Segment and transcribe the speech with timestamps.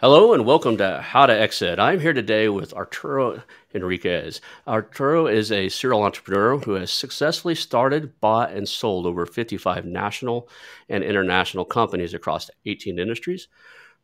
[0.00, 1.78] Hello and welcome to How to Exit.
[1.78, 4.40] I'm here today with Arturo Henriquez.
[4.66, 10.48] Arturo is a serial entrepreneur who has successfully started, bought, and sold over 55 national
[10.88, 13.48] and international companies across 18 industries.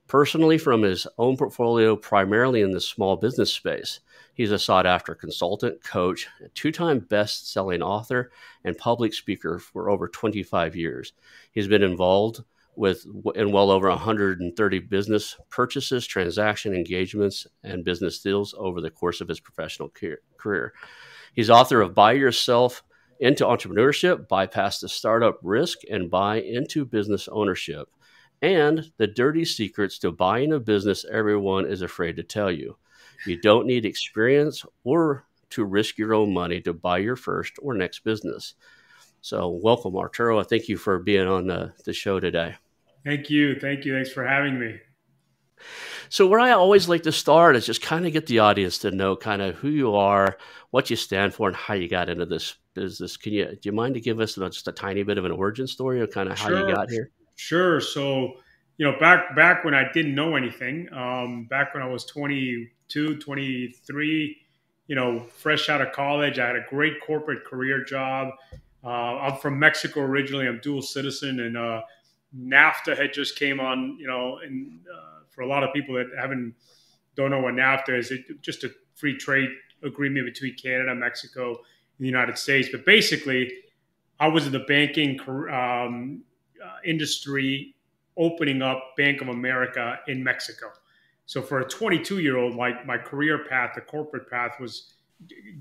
[0.07, 4.01] Personally, from his own portfolio, primarily in the small business space,
[4.35, 8.31] he's a sought after consultant, coach, two time best selling author,
[8.65, 11.15] and public speaker for over 25 years.
[11.53, 12.43] He's been involved
[12.77, 19.21] with in well over 130 business purchases, transaction engagements, and business deals over the course
[19.21, 19.91] of his professional
[20.39, 20.73] career.
[21.35, 22.83] He's author of Buy Yourself
[23.21, 27.89] into Entrepreneurship, Bypass the Startup Risk, and Buy into Business Ownership,
[28.43, 32.77] and The Dirty Secrets to Buying a Business Everyone is Afraid to Tell You.
[33.25, 37.75] You don't need experience or to risk your own money to buy your first or
[37.75, 38.55] next business.
[39.23, 40.43] So, welcome, Arturo.
[40.43, 42.57] Thank you for being on the, the show today.
[43.07, 43.55] Thank you.
[43.61, 43.95] Thank you.
[43.95, 44.81] Thanks for having me.
[46.09, 48.91] So, where I always like to start is just kind of get the audience to
[48.91, 50.37] know kind of who you are,
[50.73, 53.17] what you stand for, and how you got into this business.
[53.17, 55.69] Can you do you mind to give us just a tiny bit of an origin
[55.69, 56.69] story of kind of how sure.
[56.69, 57.11] you got here?
[57.37, 57.81] Sure.
[57.81, 58.35] So,
[58.77, 63.19] you know, back back when I didn't know anything, um, back when I was 22,
[63.19, 64.37] 23,
[64.89, 68.31] you know, fresh out of college, I had a great corporate career job.
[68.83, 70.49] Uh, I'm from Mexico originally.
[70.49, 71.83] I'm dual citizen, and uh,
[72.35, 76.07] NAFTA had just came on, you know, and uh, for a lot of people that
[76.19, 76.55] haven't
[77.17, 79.49] don't know what NAFTA is, it just a free trade
[79.83, 81.57] agreement between Canada, Mexico, and
[81.99, 82.69] the United States.
[82.71, 83.51] But basically,
[84.21, 85.19] I was in the banking
[85.51, 86.23] um,
[86.63, 87.75] uh, industry,
[88.17, 90.69] opening up Bank of America in Mexico.
[91.27, 94.95] So for a 22 year old, my my career path, the corporate path, was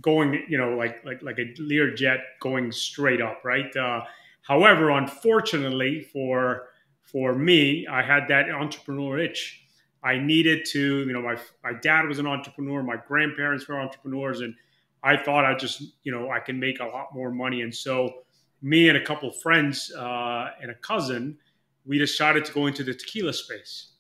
[0.02, 3.76] going, you know, like like like a Learjet going straight up, right?
[3.76, 4.02] Uh,
[4.48, 6.68] However, unfortunately for
[7.02, 9.62] for me, I had that entrepreneur itch.
[10.04, 14.42] I needed to, you know, my my dad was an entrepreneur, my grandparents were entrepreneurs,
[14.42, 14.56] and
[15.04, 17.62] I thought I just, you know, I can make a lot more money.
[17.62, 18.24] And so,
[18.62, 21.38] me and a couple friends uh, and a cousin,
[21.86, 23.94] we decided to go into the tequila space,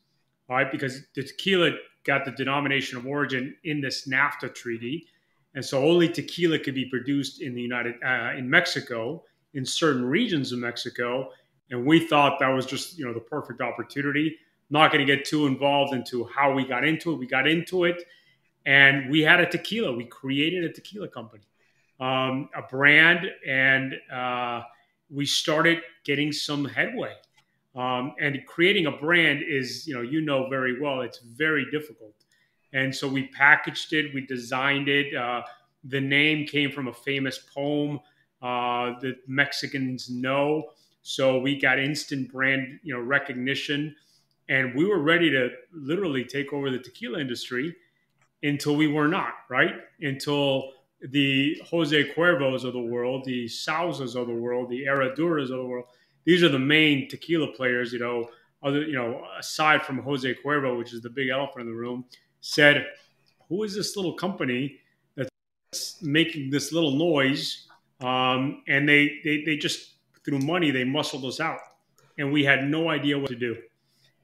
[0.47, 0.71] right?
[0.71, 1.71] Because the tequila
[2.03, 5.07] got the denomination of origin in this NAFTA treaty,
[5.55, 9.23] and so only tequila could be produced in the United uh, in Mexico
[9.55, 11.31] in certain regions of Mexico.
[11.71, 14.37] And we thought that was just, you know, the perfect opportunity.
[14.69, 17.15] Not going to get too involved into how we got into it.
[17.17, 18.03] We got into it
[18.65, 19.95] and we had a tequila.
[19.95, 21.43] We created a tequila company,
[21.99, 24.63] um, a brand, and uh,
[25.09, 27.13] we started getting some headway.
[27.75, 32.13] Um, and creating a brand is, you know, you know very well, it's very difficult.
[32.73, 35.13] And so we packaged it, we designed it.
[35.13, 35.41] Uh,
[35.83, 37.99] the name came from a famous poem
[38.45, 40.65] uh, the Mexicans know.
[41.01, 43.95] So we got instant brand, you know, recognition,
[44.49, 47.75] and we were ready to literally take over the tequila industry
[48.43, 49.73] until we were not, right?
[50.01, 55.57] Until the Jose Cuervos of the world, the Sauzas of the world, the Herraduras of
[55.57, 55.85] the world.
[56.25, 58.29] These are the main tequila players, you know,
[58.61, 62.05] other, you know, aside from Jose Cuervo, which is the big elephant in the room,
[62.41, 62.85] said,
[63.49, 64.79] who is this little company
[65.15, 67.64] that's making this little noise
[68.01, 71.59] um, and they, they, they just, through money, they muscled us out.
[72.17, 73.57] And we had no idea what to do.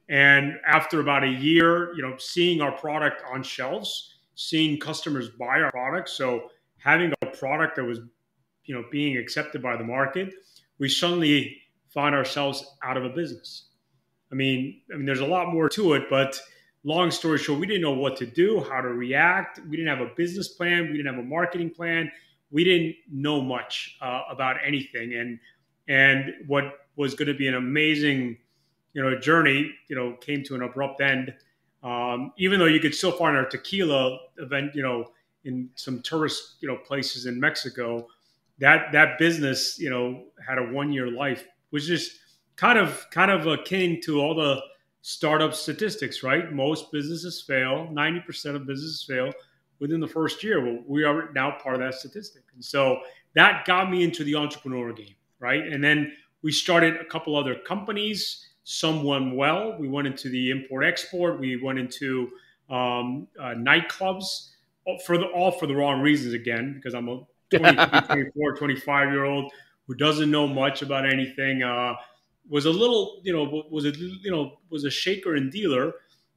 [0.10, 5.62] And after about a year, you know, seeing our product on shelves, seeing customers buy
[5.62, 8.00] our product, so having a product that was,
[8.66, 10.34] you know, being accepted by the market,
[10.80, 11.62] we suddenly
[11.94, 13.70] find ourselves out of a business.
[14.32, 16.42] I mean, I mean, there's a lot more to it, but
[16.84, 19.60] long story short, we didn't know what to do, how to react.
[19.70, 20.88] We didn't have a business plan.
[20.88, 22.12] We didn't have a marketing plan
[22.52, 25.40] we didn't know much uh, about anything, and
[25.88, 26.66] and what
[26.96, 28.38] was going to be an amazing,
[28.94, 31.34] you know, journey, you know, came to an abrupt end.
[31.84, 35.12] Um, even though you could still find our tequila event, you know,
[35.46, 38.08] in some tourist, you know, places in Mexico,
[38.60, 42.20] that that business, you know, had a one year life, which is
[42.56, 44.62] kind of kind of akin to all the
[45.02, 46.54] startup statistics, right?
[46.54, 47.90] Most businesses fail.
[47.92, 49.32] Ninety percent of businesses fail
[49.82, 50.64] within the first year.
[50.64, 52.44] Well, we are now part of that statistic.
[52.54, 53.00] And so
[53.36, 55.66] that got me into the entrepreneur game, right?
[55.68, 56.14] And then
[56.44, 58.48] we started a couple other companies.
[58.64, 59.76] Some went well.
[59.80, 61.40] We went into the import export.
[61.40, 62.30] We went into
[62.70, 64.52] um, uh, nightclubs.
[65.06, 67.22] for the all for the wrong reasons again because I'm a
[67.58, 69.52] 23, 24, 25 year old
[69.88, 71.64] who doesn't know much about anything.
[71.64, 71.96] Uh,
[72.50, 75.94] was a little, you know, was a you know was a shaker and dealer.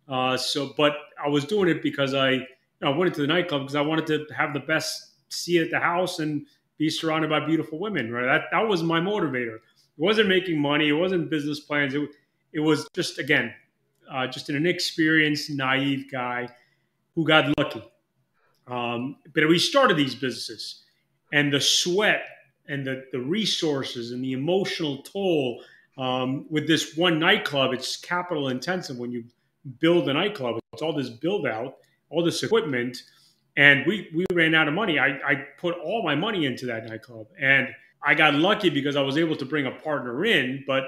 [0.08, 2.46] Uh, so, but I was doing it because I,
[2.82, 5.78] I went into the nightclub because I wanted to have the best seat at the
[5.78, 6.46] house and
[6.78, 8.10] be surrounded by beautiful women.
[8.10, 9.56] Right, that that was my motivator.
[9.56, 9.62] It
[9.98, 10.88] wasn't making money.
[10.88, 11.94] It wasn't business plans.
[11.94, 12.08] It,
[12.52, 13.52] it was just again,
[14.10, 16.48] uh, just an inexperienced, naive guy
[17.14, 17.82] who got lucky.
[18.66, 20.84] Um, but we started these businesses,
[21.32, 22.22] and the sweat
[22.66, 25.62] and the, the resources and the emotional toll
[25.98, 29.24] um, with this one nightclub, it's capital intensive when you
[29.80, 30.58] build a nightclub.
[30.72, 31.76] It's all this build out,
[32.14, 33.02] all this equipment.
[33.56, 34.98] And we, we ran out of money.
[34.98, 37.26] I, I put all my money into that nightclub.
[37.40, 37.68] And
[38.02, 40.64] I got lucky because I was able to bring a partner in.
[40.66, 40.84] But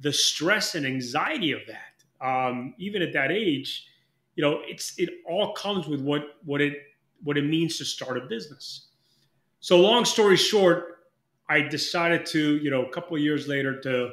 [0.00, 3.86] the stress and anxiety of that, um, even at that age,
[4.34, 6.74] you know, it's it all comes with what what it
[7.24, 8.88] what it means to start a business.
[9.60, 11.00] So long story short,
[11.48, 14.10] I decided to, you know, a couple of years later to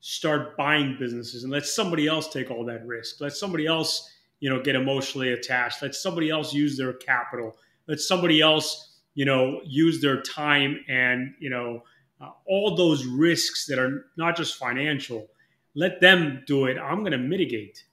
[0.00, 3.20] start buying businesses and let somebody else take all that risk.
[3.20, 5.82] Let somebody else, you know, get emotionally attached.
[5.82, 7.56] Let somebody else use their capital.
[7.86, 11.82] Let somebody else, you know, use their time and, you know,
[12.20, 15.28] uh, all those risks that are not just financial.
[15.74, 16.78] Let them do it.
[16.78, 17.84] I'm going to mitigate.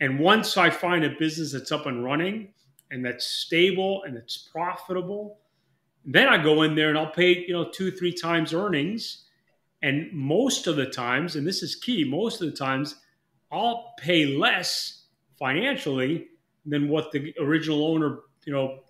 [0.00, 2.48] And once I find a business that's up and running
[2.90, 5.38] and that's stable and it's profitable,
[6.04, 9.24] then I go in there and I'll pay, you know, two, three times earnings.
[9.82, 12.96] And most of the times, and this is key, most of the times
[13.50, 15.05] I'll pay less
[15.38, 16.28] financially
[16.64, 18.80] than what the original owner, you know,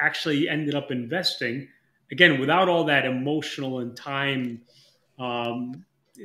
[0.00, 1.68] actually ended up investing.
[2.12, 4.62] Again, without all that emotional and time
[5.18, 5.84] um,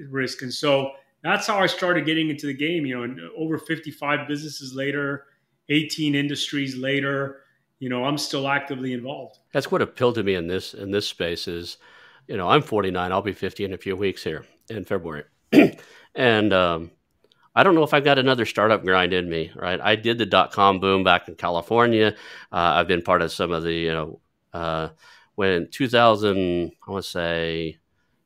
[0.09, 0.41] risk.
[0.41, 0.91] And so
[1.23, 2.85] that's how I started getting into the game.
[2.85, 5.25] You know, and over 55 businesses later,
[5.69, 7.41] 18 industries later,
[7.79, 9.39] you know, I'm still actively involved.
[9.53, 11.77] That's what appealed to me in this in this space is,
[12.27, 13.11] you know, I'm 49.
[13.11, 15.23] I'll be 50 in a few weeks here in February,
[16.15, 16.91] and um,
[17.53, 19.51] I don't know if I've got another startup grind in me.
[19.55, 22.15] Right, I did the dot com boom back in California.
[22.51, 24.19] Uh, I've been part of some of the, you know,
[24.53, 24.89] uh,
[25.35, 27.77] when 2000, I want to say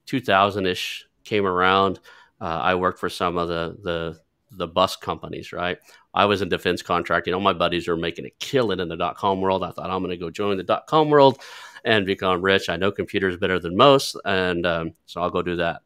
[0.06, 2.00] 2000 ish came around.
[2.39, 4.19] Uh, I worked for some of the the
[4.51, 5.77] the bus companies, right?
[6.13, 7.33] I was in defense contracting.
[7.33, 9.63] All my buddies were making a killing in the dot com world.
[9.63, 11.39] I thought I'm going to go join the dot com world
[11.83, 12.69] and become rich.
[12.69, 15.81] I know computers better than most, and um, so I'll go do that.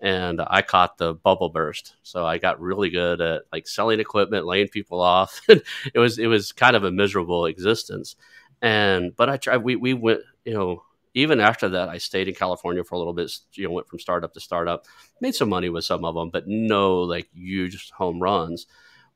[0.00, 4.46] And I caught the bubble burst, so I got really good at like selling equipment,
[4.46, 5.40] laying people off.
[5.48, 8.14] it was it was kind of a miserable existence.
[8.62, 9.58] And but I tried.
[9.58, 10.84] We we went, you know,
[11.14, 13.32] even after that, I stayed in California for a little bit.
[13.54, 14.86] You know, went from startup to startup,
[15.20, 18.66] made some money with some of them, but no like huge home runs.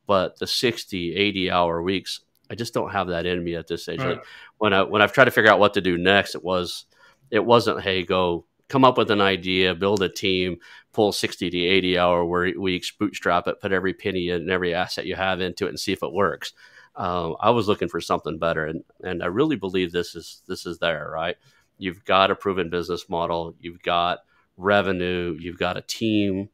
[0.07, 2.21] But the 60, 80 hour weeks,
[2.51, 4.01] I just don't have that in me at this age.
[4.01, 4.17] Right.
[4.17, 4.25] Like
[4.59, 6.87] when I when I've tried to figure out what to do next, it was
[7.31, 10.57] it wasn't hey go come up with an idea, build a team,
[10.95, 15.15] pull 60 to 80 hour weeks, bootstrap it, put every penny and every asset you
[15.15, 16.55] have into it and see if it works.
[16.97, 20.65] Um, I was looking for something better, and and I really believe this is this
[20.65, 21.37] is there, right?
[21.79, 23.55] You've got a proven business model.
[23.61, 24.21] You've got
[24.57, 25.37] revenue.
[25.39, 26.49] You've got a team.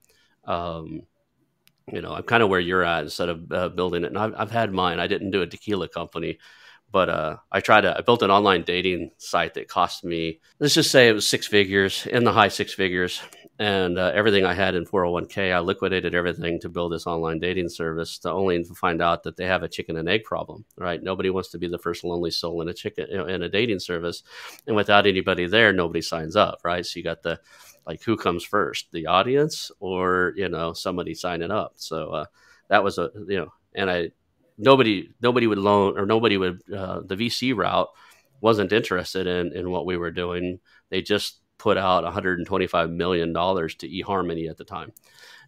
[0.45, 1.03] Um,
[1.93, 4.09] you know, I'm kind of where you're at instead of uh, building it.
[4.09, 5.01] And I've, I've had mine.
[5.01, 6.39] I didn't do a tequila company,
[6.91, 7.97] but uh, I tried to.
[7.97, 10.41] I built an online dating site that cost me.
[10.59, 13.21] Let's just say it was six figures in the high six figures,
[13.59, 17.69] and uh, everything I had in 401k, I liquidated everything to build this online dating
[17.69, 18.19] service.
[18.21, 20.65] To only to find out that they have a chicken and egg problem.
[20.77, 21.03] Right?
[21.03, 23.49] Nobody wants to be the first lonely soul in a chicken you know, in a
[23.49, 24.23] dating service,
[24.67, 26.61] and without anybody there, nobody signs up.
[26.65, 26.87] Right?
[26.87, 27.39] So you got the
[27.87, 31.73] like who comes first, the audience or you know somebody signing up.
[31.77, 32.25] So uh,
[32.69, 34.11] that was a you know, and I
[34.59, 37.89] nobody nobody would loan or nobody would uh, the VC route
[38.41, 40.61] wasn't interested in in what we were doing.
[40.91, 44.93] They just put out 125 million dollars to eHarmony at the time.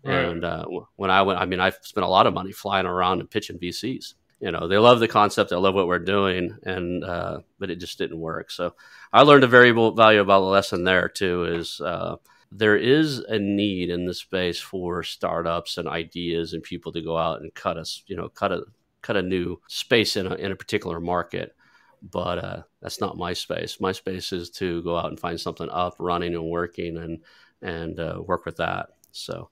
[0.04, 0.14] Right.
[0.14, 0.64] And uh,
[0.96, 3.58] when I went, I mean, I spent a lot of money flying around and pitching
[3.58, 4.14] VCs.
[4.40, 7.76] You know, they love the concept, they love what we're doing, and uh, but it
[7.76, 8.50] just didn't work.
[8.50, 8.74] So
[9.12, 11.44] I learned a very valuable lesson there too.
[11.44, 12.16] Is uh,
[12.50, 17.18] there is a need in the space for startups and ideas and people to go
[17.18, 18.62] out and cut us, you know, cut a
[19.02, 21.54] cut a new space in a in a particular market
[22.02, 23.80] but uh, that's not my space.
[23.80, 27.18] My space is to go out and find something up, running and working, and
[27.62, 28.90] and uh, work with that.
[29.12, 29.50] So,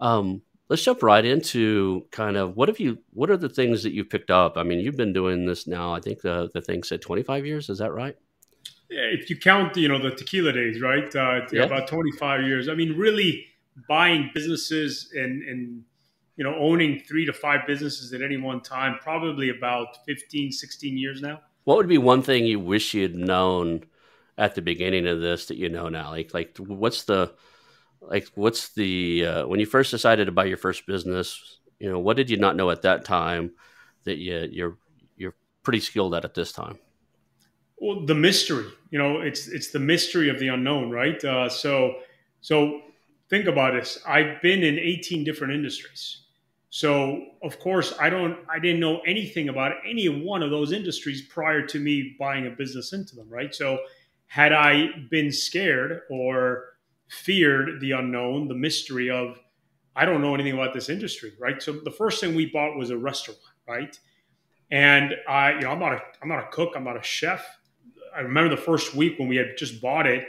[0.00, 2.98] um, let's jump right into kind of what have you?
[3.12, 4.56] What are the things that you picked up?
[4.56, 5.94] I mean, you've been doing this now.
[5.94, 7.68] I think the the thing said twenty five years.
[7.70, 8.16] Is that right?
[8.90, 11.14] If you count, you know, the tequila days, right?
[11.14, 11.64] Uh, yeah.
[11.64, 12.68] About twenty five years.
[12.68, 13.46] I mean, really
[13.88, 15.84] buying businesses and and
[16.36, 20.98] you know owning three to five businesses at any one time probably about 15 16
[20.98, 23.84] years now What would be one thing you wish you'd known
[24.36, 26.10] at the beginning of this that you know now?
[26.10, 27.32] Like, like what's the,
[28.00, 31.58] like, what's the uh, when you first decided to buy your first business?
[31.78, 33.52] You know, what did you not know at that time
[34.04, 34.78] that you you're
[35.16, 36.78] you're pretty skilled at at this time?
[37.78, 38.66] Well, the mystery.
[38.90, 41.22] You know, it's it's the mystery of the unknown, right?
[41.24, 41.96] Uh, so
[42.40, 42.82] so
[43.30, 43.98] think about this.
[44.06, 46.23] I've been in 18 different industries.
[46.74, 51.22] So of course I don't I didn't know anything about any one of those industries
[51.22, 53.54] prior to me buying a business into them, right?
[53.54, 53.78] So
[54.26, 56.64] had I been scared or
[57.06, 59.38] feared the unknown, the mystery of
[59.94, 61.62] I don't know anything about this industry, right?
[61.62, 63.38] So the first thing we bought was a restaurant,
[63.68, 63.96] right?
[64.72, 67.46] And I, you know, I'm not a I'm not a cook, I'm not a chef.
[68.16, 70.24] I remember the first week when we had just bought it,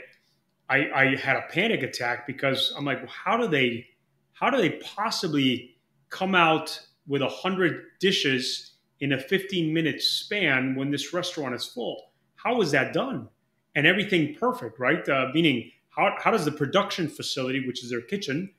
[0.70, 3.88] I, I had a panic attack because I'm like, well, how do they
[4.32, 5.75] how do they possibly
[6.16, 11.66] come out with a hundred dishes in a 15 minute span when this restaurant is
[11.66, 12.10] full.
[12.36, 13.28] How is that done?
[13.74, 15.06] And everything perfect, right?
[15.06, 18.50] Uh, meaning, how, how does the production facility, which is their kitchen,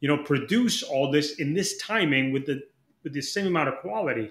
[0.00, 2.62] you know, produce all this in this timing with the
[3.02, 4.30] with the same amount of quality?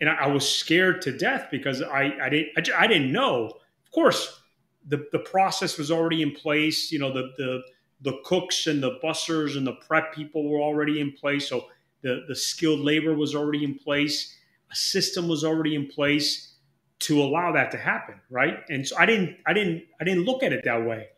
[0.00, 3.46] And I, I was scared to death because I I didn't I didn't know.
[3.84, 4.40] Of course,
[4.86, 6.92] the the process was already in place.
[6.92, 7.62] You know, the the
[8.04, 11.48] the cooks and the bussers and the prep people were already in place.
[11.48, 11.66] So
[12.02, 14.36] the, the skilled labor was already in place.
[14.70, 16.52] A system was already in place
[17.00, 18.58] to allow that to happen, right?
[18.68, 21.08] And so I didn't, I didn't, I didn't look at it that way.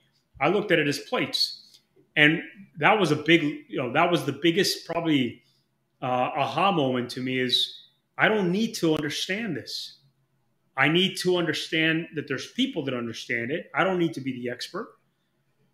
[0.40, 1.81] I looked at it as plates,
[2.14, 2.43] and
[2.78, 5.43] that was a big, you know, that was the biggest probably
[6.02, 7.75] uh, aha moment to me is
[8.19, 9.99] I don't need to understand this.
[10.76, 13.71] I need to understand that there's people that understand it.
[13.75, 14.88] I don't need to be the expert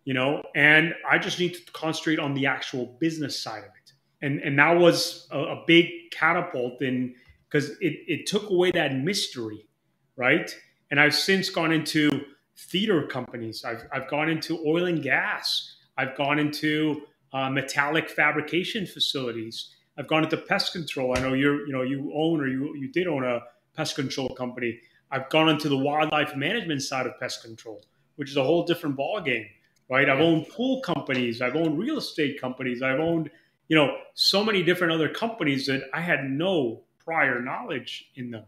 [0.05, 3.93] you know, and I just need to concentrate on the actual business side of it.
[4.21, 7.15] And and that was a, a big catapult in
[7.49, 9.67] because it, it took away that mystery,
[10.15, 10.53] right?
[10.89, 12.09] And I've since gone into
[12.57, 13.63] theater companies.
[13.63, 15.75] I've, I've gone into oil and gas.
[15.97, 19.69] I've gone into uh, metallic fabrication facilities.
[19.97, 21.13] I've gone into pest control.
[21.15, 23.41] I know you're, you know, you own or you, you did own a
[23.75, 24.79] pest control company.
[25.11, 27.83] I've gone into the wildlife management side of pest control,
[28.15, 29.45] which is a whole different ballgame
[29.89, 30.09] right?
[30.09, 33.29] I've owned pool companies, I've owned real estate companies, I've owned,
[33.67, 38.45] you know, so many different other companies that I had no prior knowledge in them.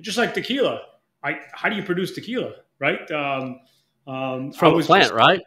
[0.00, 0.80] Just like tequila,
[1.22, 3.10] I how do you produce tequila, right?
[3.10, 3.60] Um,
[4.06, 5.40] um, From a plant, just, right?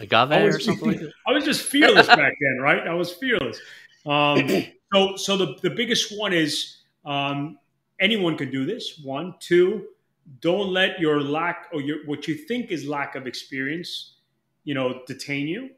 [0.00, 0.92] Agave I was, or something.
[0.92, 2.86] Like I was just fearless back then, right?
[2.86, 3.58] I was fearless.
[4.04, 4.48] Um,
[4.92, 7.58] so, so the the biggest one is um,
[8.00, 9.00] anyone can do this.
[9.02, 9.86] One, two.
[10.40, 14.14] Don't let your lack or your what you think is lack of experience
[14.64, 15.70] you know, detain you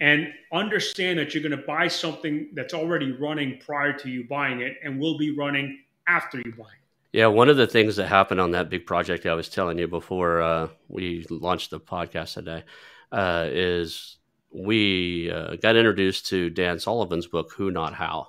[0.00, 4.60] and understand that you're going to buy something that's already running prior to you buying
[4.60, 6.86] it and will be running after you buy it.
[7.12, 9.88] Yeah, one of the things that happened on that big project I was telling you
[9.88, 12.64] before uh, we launched the podcast today
[13.10, 14.18] uh, is
[14.50, 18.28] we uh, got introduced to Dan Sullivan's book, Who Not How,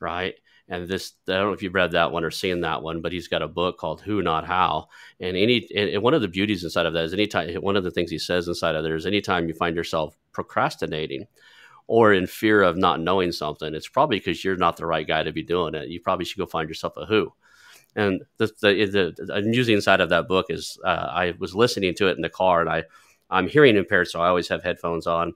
[0.00, 0.34] right?
[0.72, 3.12] And this I don't know if you've read that one or seen that one, but
[3.12, 4.88] he's got a book called Who Not How.
[5.20, 7.90] And any and one of the beauties inside of that is anytime one of the
[7.90, 11.26] things he says inside of there is anytime you find yourself procrastinating
[11.88, 15.22] or in fear of not knowing something, it's probably because you're not the right guy
[15.22, 15.88] to be doing it.
[15.88, 17.34] You probably should go find yourself a who.
[17.94, 22.08] And the the, the, amusing side of that book is uh, I was listening to
[22.08, 22.84] it in the car, and I
[23.28, 25.34] I'm hearing impaired, so I always have headphones on,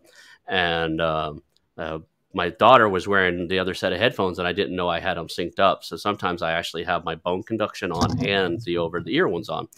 [0.49, 1.43] and um,
[1.77, 1.99] uh,
[2.37, 5.17] my daughter was wearing the other set of headphones and I didn't know I had
[5.17, 5.83] them synced up.
[5.83, 9.49] So sometimes I actually have my bone conduction on and the over the ear ones
[9.49, 9.69] on.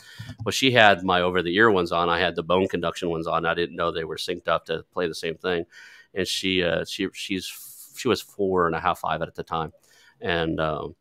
[0.45, 2.09] Well, she had my over the ear ones on.
[2.09, 3.47] I had the bone conduction ones on.
[3.47, 5.67] I didn't know they were synced up to play the same thing.
[6.15, 9.73] And she, uh, she, she's, she was four and a half, five at the time.
[10.21, 10.97] And, um,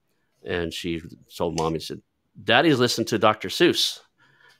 [0.46, 1.02] and she
[1.36, 2.02] told mommy, she said,
[2.44, 3.50] daddy's listening to Dr.
[3.50, 4.02] Seuss,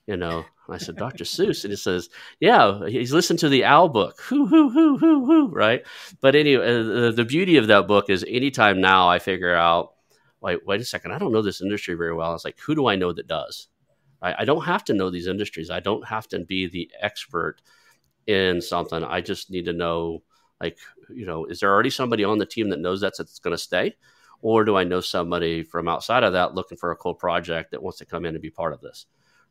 [0.08, 0.46] you know,
[0.76, 1.24] I said, Dr.
[1.24, 1.64] Seuss.
[1.64, 2.10] And he says,
[2.40, 4.20] yeah, he's listened to the Owl book.
[4.30, 5.86] Hoo, hoo, hoo, hoo, hoo, right?
[6.22, 9.94] But anyway, uh, the beauty of that book is anytime now I figure out,
[10.42, 12.36] wait, wait a second, I don't know this industry very well.
[12.36, 13.68] It's like, who do I know that does?
[14.22, 15.70] I, I don't have to know these industries.
[15.70, 17.62] I don't have to be the expert
[18.26, 19.04] in something.
[19.04, 20.24] I just need to know,
[20.62, 20.78] like,
[21.10, 23.62] you know, is there already somebody on the team that knows that's, that's going to
[23.62, 23.96] stay?
[24.42, 27.82] Or do I know somebody from outside of that looking for a cool project that
[27.82, 29.06] wants to come in and be part of this?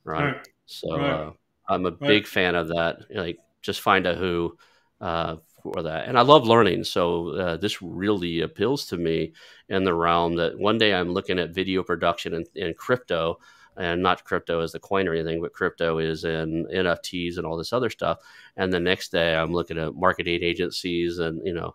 [0.05, 0.37] Right.
[0.37, 0.49] right.
[0.67, 1.11] So right.
[1.11, 1.31] Uh,
[1.69, 2.01] I'm a right.
[2.01, 2.99] big fan of that.
[3.11, 4.57] Like, just find a who
[5.01, 6.09] uh, for that.
[6.09, 6.85] And I love learning.
[6.85, 9.33] So uh, this really appeals to me
[9.69, 13.39] in the realm that one day I'm looking at video production and, and crypto
[13.77, 17.57] and not crypto as the coin or anything, but crypto is in NFTs and all
[17.57, 18.19] this other stuff.
[18.57, 21.75] And the next day I'm looking at marketing agencies and, you know,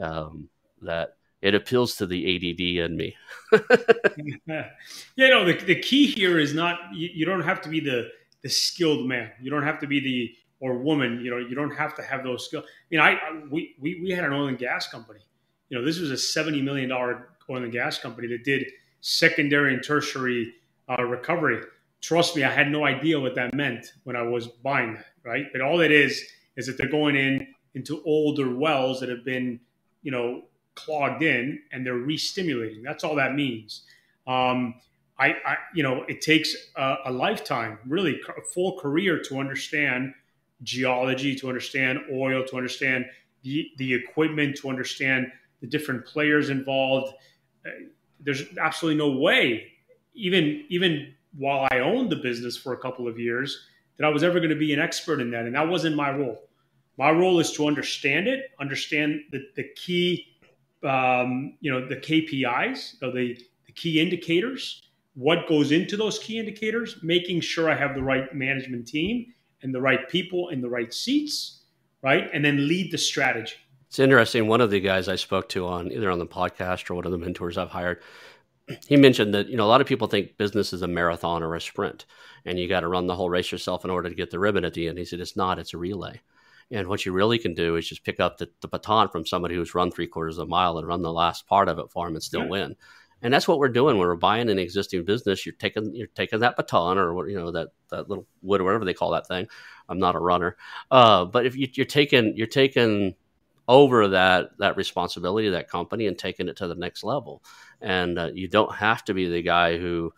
[0.00, 0.48] um,
[0.80, 3.16] that it appeals to the ADD in me.
[4.46, 8.08] yeah, no, the, the key here is not, you, you don't have to be the,
[8.42, 9.30] the skilled man.
[9.40, 12.22] You don't have to be the, or woman, you know, you don't have to have
[12.22, 12.64] those skills.
[12.66, 15.20] I mean, I, I we, we, we had an oil and gas company.
[15.68, 18.66] You know, this was a $70 million oil and gas company that did
[19.00, 20.54] secondary and tertiary
[20.88, 21.60] uh, recovery.
[22.00, 25.46] Trust me, I had no idea what that meant when I was buying that, right?
[25.52, 26.24] But all it is,
[26.56, 29.60] is that they're going in into older wells that have been,
[30.02, 30.42] you know,
[30.74, 32.82] clogged in and they're re-stimulating.
[32.82, 33.82] That's all that means.
[34.26, 34.74] Um,
[35.18, 40.14] I, I, you know, it takes a, a, lifetime, really a full career to understand
[40.62, 43.06] geology, to understand oil, to understand
[43.42, 47.14] the, the equipment, to understand the different players involved.
[47.66, 47.70] Uh,
[48.20, 49.72] there's absolutely no way,
[50.14, 53.66] even even while I owned the business for a couple of years,
[53.96, 56.10] that I was ever going to be an expert in that, and that wasn't my
[56.10, 56.42] role.
[56.98, 60.26] My role is to understand it, understand the, the key,
[60.84, 64.82] um, you know, the KPIs, the, the key indicators,
[65.14, 69.26] what goes into those key indicators, making sure I have the right management team
[69.62, 71.64] and the right people in the right seats,
[72.02, 73.54] right, and then lead the strategy.
[73.88, 74.48] It's interesting.
[74.48, 77.12] One of the guys I spoke to on either on the podcast or one of
[77.12, 78.02] the mentors I've hired,
[78.86, 81.54] he mentioned that you know a lot of people think business is a marathon or
[81.54, 82.06] a sprint,
[82.46, 84.64] and you got to run the whole race yourself in order to get the ribbon
[84.64, 84.98] at the end.
[84.98, 86.20] He said it's not; it's a relay.
[86.70, 89.54] And what you really can do is just pick up the, the baton from somebody
[89.54, 92.08] who's run three quarters of a mile and run the last part of it for
[92.08, 92.48] him and still yeah.
[92.48, 92.76] win.
[93.22, 95.46] And that's what we're doing when we're buying an existing business.
[95.46, 98.84] You're taking you're taking that baton or you know that that little wood or whatever
[98.84, 99.46] they call that thing.
[99.88, 100.56] I'm not a runner,
[100.90, 103.14] uh, but if you, you're taking you're taking
[103.68, 107.42] over that that responsibility of that company and taking it to the next level.
[107.80, 110.12] And uh, you don't have to be the guy who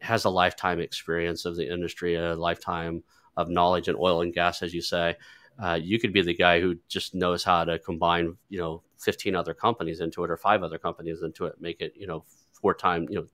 [0.00, 3.02] has a lifetime experience of the industry, a lifetime
[3.36, 5.16] of knowledge in oil and gas, as you say.
[5.62, 9.34] Uh, you could be the guy who just knows how to combine, you know, 15
[9.34, 12.24] other companies into it or five other companies into it, make it, you know,
[12.62, 13.26] four times, you know,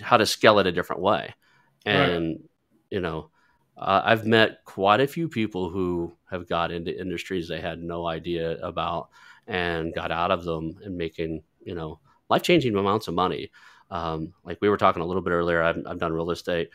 [0.00, 1.34] how to scale it a different way.
[1.84, 2.40] And, right.
[2.90, 3.30] you know,
[3.76, 8.06] uh, I've met quite a few people who have got into industries they had no
[8.06, 9.08] idea about
[9.46, 13.50] and got out of them and making you know life changing amounts of money.
[13.90, 16.70] Um, like we were talking a little bit earlier, I've, I've done real estate.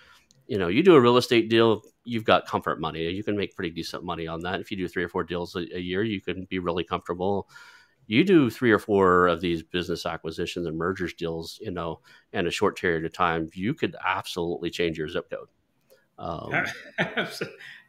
[0.47, 3.09] You know, you do a real estate deal, you've got comfort money.
[3.09, 4.59] You can make pretty decent money on that.
[4.59, 7.47] If you do three or four deals a, a year, you can be really comfortable
[8.07, 12.01] you do three or four of these business acquisitions and mergers deals, you know,
[12.33, 15.47] in a short period of time, you could absolutely change your zip code.
[16.17, 16.65] Um,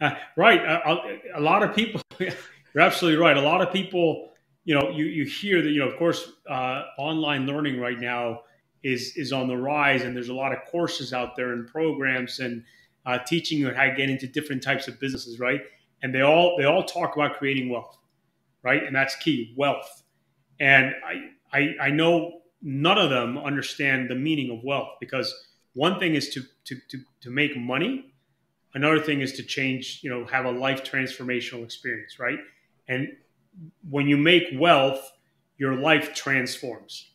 [0.01, 0.61] uh, right.
[0.61, 2.33] A, a, lot of people, you're
[2.77, 3.37] absolutely right.
[3.37, 4.31] A lot of people,
[4.65, 8.41] you know, you, you hear that, you know, of course, uh, online learning right now
[8.83, 12.41] is, is on the rise and there's a lot of courses out there and programs
[12.41, 12.65] and
[13.05, 15.39] uh, teaching you how to get into different types of businesses.
[15.39, 15.61] Right.
[16.03, 17.97] And they all, they all talk about creating wealth.
[18.63, 18.83] Right.
[18.83, 20.03] And that's key wealth.
[20.61, 25.35] And I, I, I know none of them understand the meaning of wealth because
[25.75, 28.13] one thing is to, to, to, to make money
[28.77, 32.39] Another thing is to change, you know, have a life transformational experience, right?
[32.89, 33.09] And
[33.89, 35.13] when you make wealth,
[35.57, 37.13] your life transforms,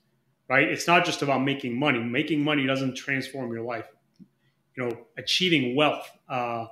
[0.49, 0.67] right?
[0.67, 1.99] It's not just about making money.
[1.99, 3.85] Making money doesn't transform your life.
[4.75, 6.09] You know, achieving wealth.
[6.27, 6.65] Uh,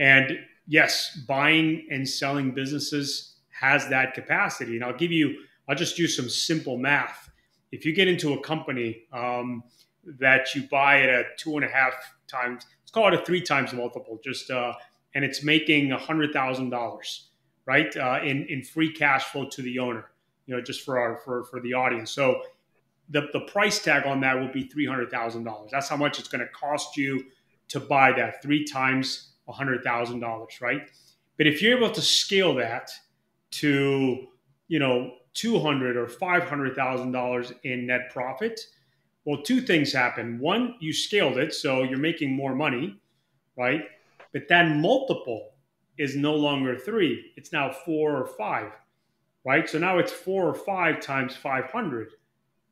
[0.00, 4.74] and yes, buying and selling businesses has that capacity.
[4.74, 5.38] And I'll give you,
[5.72, 7.30] I'll just use some simple math.
[7.72, 9.62] If you get into a company um,
[10.04, 11.94] that you buy at a two and a half
[12.28, 14.74] times, let's call it a three times multiple, just uh,
[15.14, 17.30] and it's making a hundred thousand dollars,
[17.64, 20.10] right, uh, in in free cash flow to the owner.
[20.44, 22.10] You know, just for our for for the audience.
[22.10, 22.42] So
[23.08, 25.70] the the price tag on that will be three hundred thousand dollars.
[25.72, 27.24] That's how much it's going to cost you
[27.68, 30.82] to buy that three times a hundred thousand dollars, right?
[31.38, 32.90] But if you're able to scale that
[33.52, 34.26] to
[34.68, 38.60] you know two hundred or five hundred thousand dollars in net profit
[39.24, 40.38] well, two things happen.
[40.40, 43.00] One, you scaled it, so you're making more money,
[43.56, 43.84] right?
[44.32, 45.50] But that multiple
[45.98, 48.72] is no longer three, it's now four or five,
[49.44, 49.68] right?
[49.68, 52.08] So now it's four or five times 500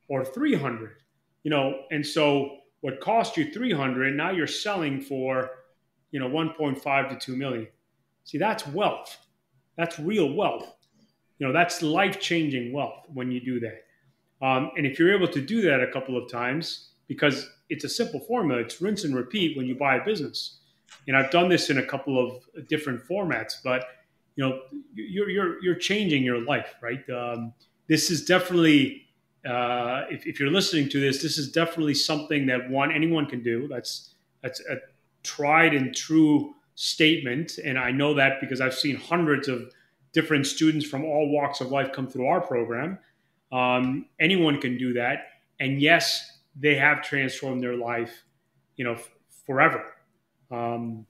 [0.08, 0.96] or 300,
[1.44, 5.50] you know, and so what cost you 300, now you're selling for,
[6.10, 7.68] you know, 1.5 to 2 million.
[8.24, 9.18] See, that's wealth.
[9.76, 10.74] That's real wealth.
[11.40, 13.84] You know, that's life changing wealth when you do that.
[14.46, 17.88] Um, and if you're able to do that a couple of times, because it's a
[17.88, 20.58] simple formula, it's rinse and repeat when you buy a business.
[21.08, 23.86] And I've done this in a couple of different formats, but
[24.36, 24.60] you know,
[24.94, 27.02] you're you're you're changing your life, right?
[27.10, 27.54] Um,
[27.88, 29.06] this is definitely,
[29.44, 33.42] uh, if, if you're listening to this, this is definitely something that one anyone can
[33.42, 33.66] do.
[33.66, 34.76] That's that's a
[35.22, 39.72] tried and true statement, and I know that because I've seen hundreds of
[40.12, 42.98] different students from all walks of life come through our program
[43.52, 45.26] Um, anyone can do that,
[45.58, 48.24] and yes, they have transformed their life,
[48.76, 49.10] you know, f-
[49.46, 49.84] forever
[50.50, 51.06] um,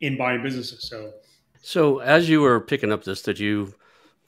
[0.00, 0.88] in buying businesses.
[0.88, 1.12] So,
[1.62, 3.74] so as you were picking up this, did you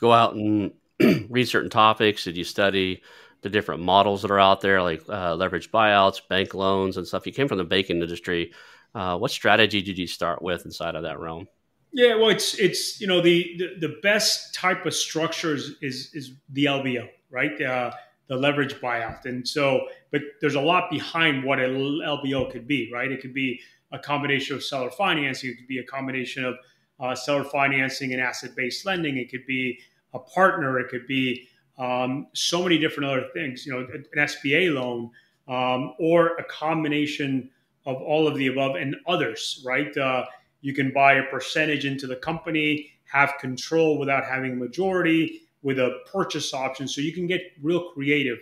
[0.01, 0.73] go out and
[1.31, 2.25] read certain topics?
[2.25, 3.03] Did you study
[3.43, 7.27] the different models that are out there, like uh, leverage buyouts, bank loans, and stuff?
[7.27, 8.53] You came from the banking industry.
[8.95, 11.47] Uh, what strategy did you start with inside of that realm?
[11.93, 16.33] Yeah, well, it's it's you know the the, the best type of structures is is
[16.51, 17.61] the LBO, right?
[17.61, 17.93] Uh,
[18.29, 22.91] the leverage buyout, and so but there's a lot behind what an LBO could be,
[22.93, 23.11] right?
[23.11, 26.57] It could be a combination of seller financing, it could be a combination of
[27.01, 29.79] uh, seller financing and asset based lending, it could be
[30.13, 31.49] a partner, it could be
[31.79, 35.11] um, so many different other things, you know, an SBA loan
[35.47, 37.49] um, or a combination
[37.87, 39.97] of all of the above and others, right?
[39.97, 40.27] Uh,
[40.61, 45.79] you can buy a percentage into the company, have control without having a majority with
[45.79, 46.87] a purchase option.
[46.87, 48.39] So you can get real creative,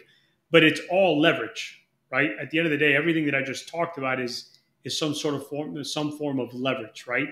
[0.50, 2.30] but it's all leverage, right?
[2.40, 4.52] At the end of the day, everything that I just talked about is
[4.84, 7.28] is some sort of form, some form of leverage, right?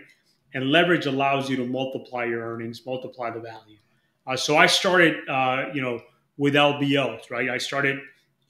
[0.55, 3.79] And leverage allows you to multiply your earnings, multiply the value.
[4.27, 6.01] Uh, so I started, uh, you know,
[6.37, 7.49] with LBOs, right?
[7.51, 8.01] I started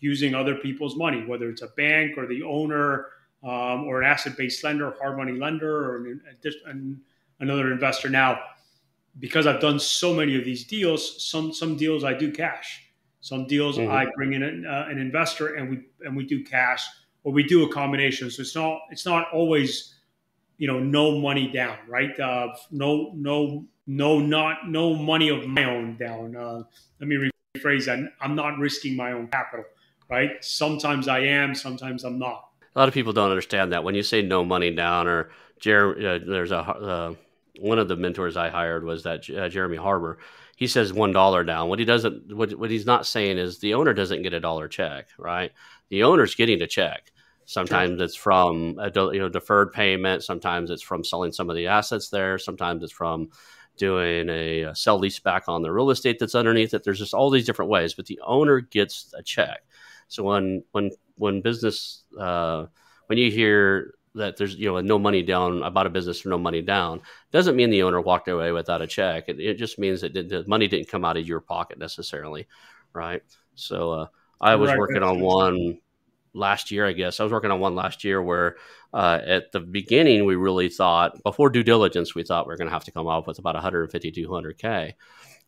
[0.01, 3.09] using other people's money, whether it's a bank or the owner
[3.44, 6.20] um, or an asset-based lender, hard money lender, or an,
[6.66, 7.00] an,
[7.40, 8.09] another investor.
[8.09, 8.40] Now,
[9.18, 12.80] because I've done so many of these deals, some some deals I do cash.
[13.20, 13.90] Some deals mm-hmm.
[13.90, 16.87] I bring in an, uh, an, investor and we and we do cash,
[17.22, 18.30] or we do a combination.
[18.30, 19.94] So it's not it's not always,
[20.59, 22.18] you know, no money down, right?
[22.18, 26.35] Uh, no no no not no money of my own down.
[26.37, 26.62] Uh,
[26.98, 27.98] let me rephrase that.
[28.20, 29.64] I'm not risking my own capital,
[30.11, 30.33] right?
[30.42, 34.02] Sometimes I am, sometimes I'm not a lot of people don't understand that when you
[34.02, 37.14] say no money down or Jer- uh, there's a uh,
[37.60, 40.18] one of the mentors I hired was that uh, Jeremy Harbour.
[40.56, 41.68] He says one dollar down.
[41.68, 44.68] What he doesn't, what, what he's not saying is the owner doesn't get a dollar
[44.68, 45.52] check, right?
[45.88, 47.12] The owner's getting a check.
[47.46, 50.22] Sometimes it's from a you know deferred payment.
[50.22, 52.38] Sometimes it's from selling some of the assets there.
[52.38, 53.30] Sometimes it's from
[53.76, 56.84] doing a, a sell lease back on the real estate that's underneath it.
[56.84, 59.62] There's just all these different ways, but the owner gets a check.
[60.08, 62.66] So when when when business uh,
[63.07, 66.29] when you hear that there's you know no money down, I bought a business for
[66.29, 69.24] no money down, doesn't mean the owner walked away without a check.
[69.29, 72.46] It, it just means that the money didn't come out of your pocket necessarily,
[72.92, 73.22] right?
[73.55, 74.07] So uh,
[74.40, 75.79] I was right, working on one
[76.33, 77.20] last year, I guess.
[77.20, 78.57] I was working on one last year where
[78.92, 82.68] uh, at the beginning we really thought before due diligence we thought we are going
[82.68, 84.94] to have to come up with about 150 200k.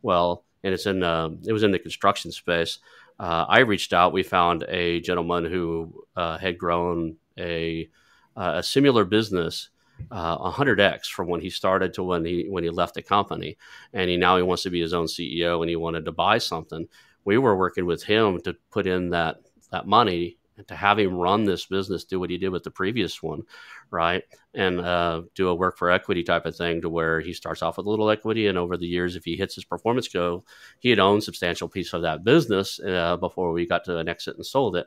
[0.02, 2.79] Well, and it's in uh, it was in the construction space
[3.18, 4.12] uh, I reached out.
[4.12, 7.88] We found a gentleman who uh, had grown a,
[8.37, 9.70] uh, a similar business,
[10.11, 13.57] uh, 100x from when he started to when he when he left the company,
[13.92, 16.38] and he now he wants to be his own CEO and he wanted to buy
[16.38, 16.87] something.
[17.24, 19.38] We were working with him to put in that
[19.70, 23.22] that money to have him run this business, do what he did with the previous
[23.22, 23.42] one,
[23.90, 24.22] right?
[24.54, 27.76] And uh, do a work for equity type of thing to where he starts off
[27.76, 28.46] with a little equity.
[28.46, 30.46] And over the years, if he hits his performance goal,
[30.78, 34.36] he had owned substantial piece of that business uh, before we got to an exit
[34.36, 34.86] and sold it.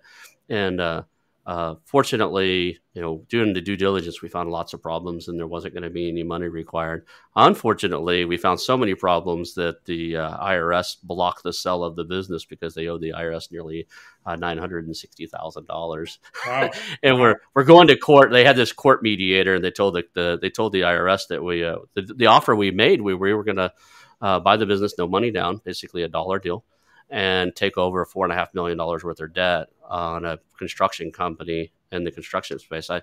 [0.49, 1.03] And uh,
[1.50, 5.48] uh, fortunately, you know, doing the due diligence, we found lots of problems, and there
[5.48, 7.08] wasn't going to be any money required.
[7.36, 12.04] Unfortunately, we found so many problems that the uh, IRS blocked the sale of the
[12.04, 13.88] business because they owed the IRS nearly
[14.28, 16.20] uh, nine hundred and sixty thousand dollars.
[16.46, 16.70] Wow.
[17.02, 18.30] and we're we're going to court.
[18.30, 21.44] They had this court mediator, and they told the, the they told the IRS that
[21.44, 23.74] we uh, the, the offer we made we, we were going to
[24.22, 26.64] uh, buy the business, no money down, basically a dollar deal
[27.10, 31.12] and take over four and a half million dollars worth of debt on a construction
[31.12, 32.89] company in the construction space.
[32.89, 33.02] I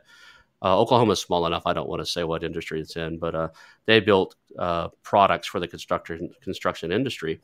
[0.62, 1.64] uh, Oklahoma is small enough.
[1.66, 3.48] I don't want to say what industry it's in, but uh,
[3.84, 7.40] they built uh, products for the construction construction industry,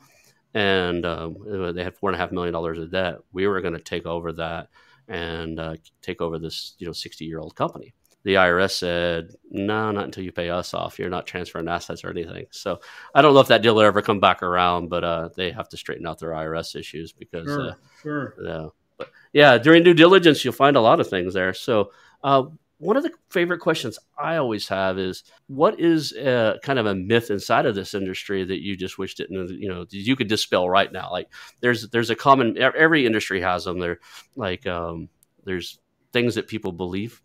[0.55, 1.37] and um,
[1.75, 3.17] they had four and a half million dollars of debt.
[3.33, 4.69] We were going to take over that
[5.09, 7.93] and uh, take over this you know sixty year old company
[8.25, 10.99] the IRS said, no, not until you pay us off.
[10.99, 12.47] You're not transferring assets or anything.
[12.51, 12.81] So
[13.15, 15.69] I don't know if that deal will ever come back around, but uh, they have
[15.71, 18.35] to straighten out their IRS issues because, sure, uh, sure.
[18.43, 21.53] Yeah, but yeah, during due diligence, you'll find a lot of things there.
[21.53, 21.91] So
[22.23, 22.45] uh,
[22.79, 26.95] one of the favorite questions I always have is, what is uh, kind of a
[26.95, 30.69] myth inside of this industry that you just wish didn't, you know, you could dispel
[30.69, 31.11] right now?
[31.11, 31.29] Like
[31.61, 33.79] there's there's a common every industry has them.
[33.79, 34.01] They're
[34.37, 35.09] like um,
[35.45, 35.79] there's
[36.13, 37.23] things that people believe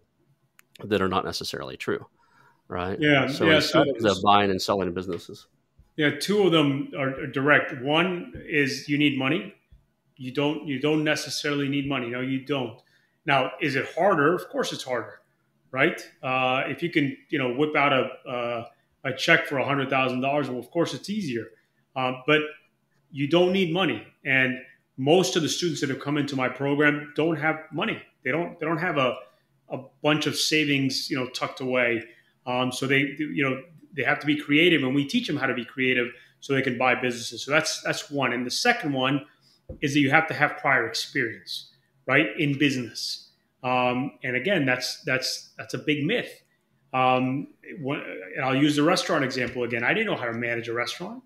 [0.83, 2.05] that are not necessarily true,
[2.67, 2.97] right?
[2.99, 3.27] Yeah.
[3.27, 5.47] So yeah, so, of buying and selling businesses.
[5.95, 7.81] Yeah, two of them are direct.
[7.81, 9.55] One is you need money.
[10.15, 10.67] You don't.
[10.67, 12.09] You don't necessarily need money.
[12.09, 12.79] No, you don't.
[13.25, 14.33] Now, is it harder?
[14.33, 15.21] Of course, it's harder,
[15.71, 15.99] right?
[16.23, 18.65] Uh, if you can, you know, whip out a uh,
[19.03, 21.47] a check for a hundred thousand dollars, well, of course, it's easier.
[21.95, 22.41] Um, but
[23.11, 24.59] you don't need money, and
[24.97, 28.01] most of the students that have come into my program don't have money.
[28.23, 29.15] They don't they don't have a
[29.69, 32.03] a bunch of savings, you know, tucked away.
[32.45, 33.61] Um, so they, you know,
[33.95, 36.07] they have to be creative, and we teach them how to be creative
[36.39, 37.43] so they can buy businesses.
[37.43, 38.33] So that's that's one.
[38.33, 39.25] And the second one
[39.81, 41.71] is that you have to have prior experience,
[42.05, 43.31] right, in business.
[43.63, 46.43] Um, and again, that's that's that's a big myth.
[46.93, 49.83] Um, and I'll use the restaurant example again.
[49.83, 51.21] I didn't know how to manage a restaurant.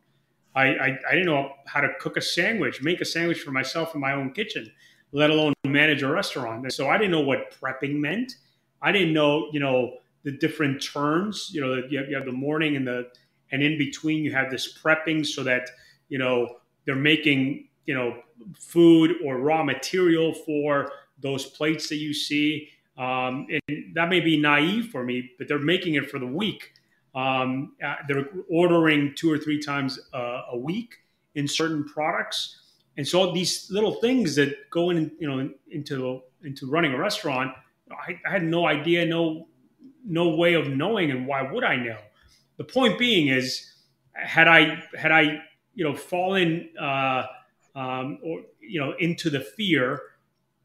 [0.56, 3.96] I, I, I didn't know how to cook a sandwich, make a sandwich for myself
[3.96, 4.72] in my own kitchen,
[5.12, 6.72] let alone manage a restaurant.
[6.72, 8.36] So I didn't know what prepping meant.
[8.82, 11.50] I didn't know, you know, the different terms.
[11.52, 13.08] You know, you have, you have the morning and the
[13.52, 15.70] and in between you have this prepping so that
[16.10, 18.18] you know they're making you know
[18.58, 24.40] food or raw material for those plates that you see um, and that may be
[24.40, 26.74] naive for me but they're making it for the week
[27.14, 30.96] um, uh, they're ordering two or three times uh, a week
[31.36, 32.61] in certain products
[32.98, 37.54] and so these little things that go in you know into into running a restaurant
[37.92, 39.48] I, I had no idea no
[40.04, 41.98] no way of knowing and why would i know
[42.62, 43.74] the point being is,
[44.14, 45.42] had I had I
[45.74, 47.24] you know fallen uh,
[47.74, 50.00] um, or you know into the fear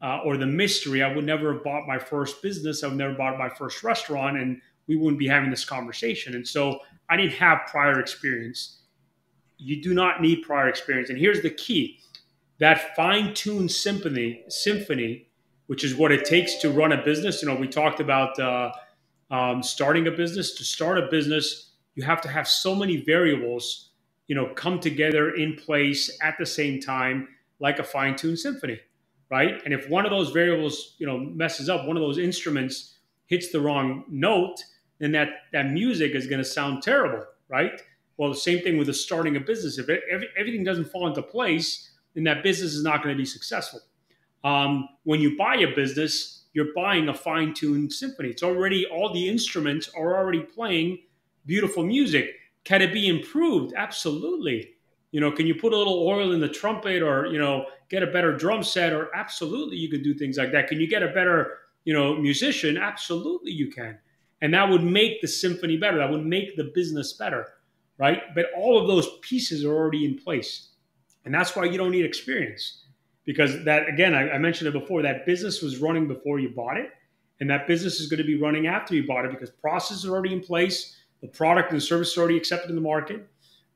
[0.03, 2.83] uh, or the mystery, I would never have bought my first business.
[2.83, 6.35] I would never bought my first restaurant, and we wouldn't be having this conversation.
[6.35, 8.81] And so I didn't have prior experience.
[9.57, 11.09] You do not need prior experience.
[11.09, 11.99] And here's the key:
[12.59, 15.27] that fine-tuned symphony, symphony,
[15.67, 17.41] which is what it takes to run a business.
[17.41, 18.71] You know, we talked about uh,
[19.29, 20.55] um, starting a business.
[20.55, 23.91] To start a business, you have to have so many variables,
[24.27, 27.27] you know, come together in place at the same time,
[27.59, 28.79] like a fine-tuned symphony,
[29.29, 29.61] right?
[29.65, 33.51] And if one of those variables, you know, messes up, one of those instruments hits
[33.51, 34.63] the wrong note,
[34.99, 37.81] then that that music is going to sound terrible, right?
[38.17, 39.77] Well, the same thing with the starting a business.
[39.77, 43.17] If it, every, everything doesn't fall into place, then that business is not going to
[43.17, 43.79] be successful.
[44.43, 48.29] Um, when you buy a business, you're buying a fine-tuned symphony.
[48.29, 50.97] It's already all the instruments are already playing
[51.45, 52.31] beautiful music.
[52.63, 53.73] Can it be improved?
[53.77, 54.71] Absolutely.
[55.11, 58.03] You know, can you put a little oil in the trumpet or, you know, get
[58.03, 60.67] a better drum set or absolutely you can do things like that.
[60.67, 62.77] Can you get a better, you know, musician?
[62.77, 63.97] Absolutely you can.
[64.41, 65.97] And that would make the symphony better.
[65.97, 67.53] That would make the business better,
[67.97, 68.23] right?
[68.35, 70.69] But all of those pieces are already in place.
[71.27, 72.85] And that's why you don't need experience.
[73.25, 76.77] Because that, again, I, I mentioned it before, that business was running before you bought
[76.77, 76.91] it.
[77.41, 80.11] And that business is going to be running after you bought it because processes are
[80.11, 83.27] already in place the product and the service is already accepted in the market,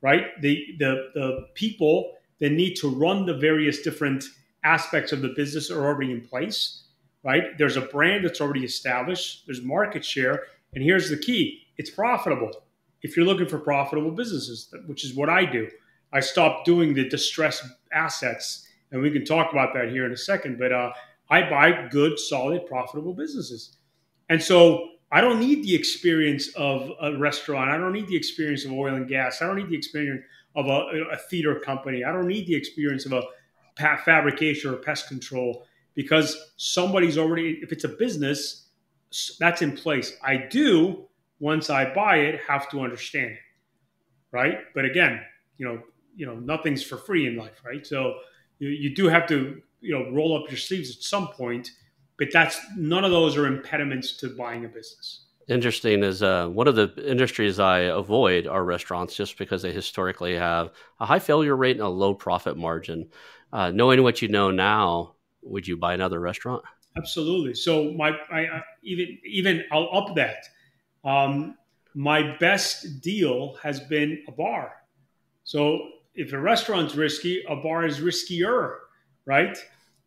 [0.01, 0.39] right?
[0.41, 4.23] The, the, the people that need to run the various different
[4.63, 6.83] aspects of the business are already in place,
[7.23, 7.57] right?
[7.57, 10.43] There's a brand that's already established, there's market share.
[10.73, 12.51] And here's the key it's profitable.
[13.01, 15.67] If you're looking for profitable businesses, which is what I do,
[16.13, 18.67] I stopped doing the distressed assets.
[18.91, 20.59] And we can talk about that here in a second.
[20.59, 20.91] But uh,
[21.29, 23.77] I buy good, solid, profitable businesses.
[24.29, 27.69] And so I don't need the experience of a restaurant.
[27.69, 29.41] I don't need the experience of oil and gas.
[29.41, 30.23] I don't need the experience
[30.55, 32.03] of a, a theater company.
[32.03, 33.23] I don't need the experience of a
[33.77, 38.67] fabrication or pest control because somebody's already, if it's a business,
[39.39, 40.13] that's in place.
[40.23, 41.07] I do,
[41.39, 43.39] once I buy it, have to understand it,
[44.31, 44.59] right?
[44.73, 45.21] But again,
[45.57, 45.81] you know,
[46.15, 47.85] you know, nothing's for free in life, right?
[47.85, 48.15] So
[48.59, 51.71] you, you do have to, you know, roll up your sleeves at some point
[52.21, 55.25] but that's none of those are impediments to buying a business.
[55.47, 60.35] Interesting is uh, one of the industries I avoid are restaurants just because they historically
[60.35, 60.69] have
[60.99, 63.09] a high failure rate and a low profit margin.
[63.51, 66.63] Uh, knowing what you know now, would you buy another restaurant?
[66.95, 67.55] Absolutely.
[67.55, 70.45] So my I, I, even even I'll up that.
[71.03, 71.57] Um,
[71.95, 74.73] my best deal has been a bar.
[75.43, 75.89] So
[76.21, 78.77] if a restaurant's risky, a bar is riskier,
[79.25, 79.57] right?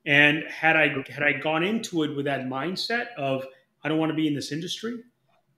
[0.07, 3.45] And had I had I gone into it with that mindset of
[3.83, 5.01] I don't want to be in this industry,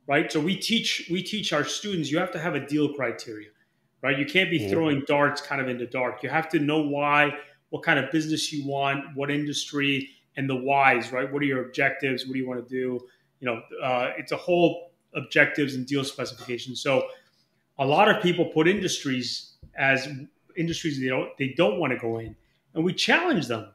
[0.07, 0.33] right?
[0.33, 3.51] So we teach we teach our students you have to have a deal criteria,
[4.03, 4.19] right?
[4.19, 4.71] You can't be mm-hmm.
[4.71, 6.23] throwing darts kind of in the dark.
[6.23, 7.37] You have to know why,
[7.69, 11.31] what kind of business you want, what industry, and the whys, right?
[11.31, 12.25] What are your objectives?
[12.25, 13.07] What do you want to do?
[13.41, 16.75] You know, uh, it's a whole objectives and deal specification.
[16.75, 17.09] So
[17.79, 20.09] a lot of people put industries as
[20.57, 22.37] industries they don't they don't want to go in,
[22.75, 23.69] and we challenge them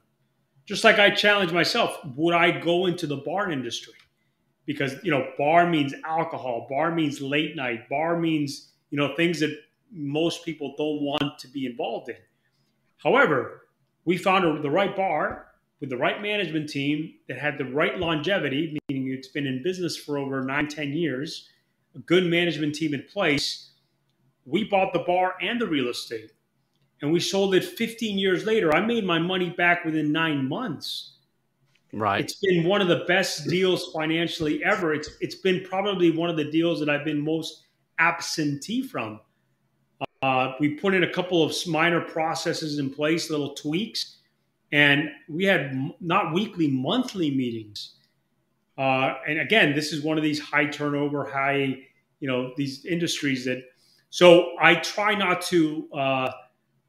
[0.65, 3.93] just like I challenge myself, would I go into the bar industry?
[4.65, 9.39] Because, you know, bar means alcohol, bar means late night, bar means, you know, things
[9.39, 9.53] that
[9.91, 12.15] most people don't want to be involved in.
[12.99, 13.63] However,
[14.05, 15.47] we found the right bar
[15.79, 19.97] with the right management team that had the right longevity, meaning it's been in business
[19.97, 21.49] for over nine, 10 years,
[21.95, 23.71] a good management team in place.
[24.45, 26.31] We bought the bar and the real estate.
[27.01, 28.73] And we sold it 15 years later.
[28.75, 31.13] I made my money back within nine months.
[31.93, 32.21] Right.
[32.21, 34.93] It's been one of the best deals financially ever.
[34.93, 37.65] It's it's been probably one of the deals that I've been most
[37.99, 39.19] absentee from.
[40.21, 44.17] Uh, we put in a couple of minor processes in place, little tweaks,
[44.71, 47.95] and we had not weekly, monthly meetings.
[48.77, 51.77] Uh, and again, this is one of these high turnover, high,
[52.19, 53.63] you know, these industries that.
[54.11, 55.89] So I try not to.
[55.91, 56.31] Uh,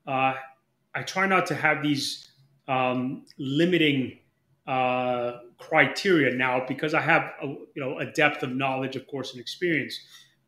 [0.07, 0.35] uh,
[0.95, 2.31] I try not to have these
[2.69, 4.19] um, limiting
[4.67, 9.33] uh, criteria now because I have a, you know a depth of knowledge, of course,
[9.33, 9.99] and experience.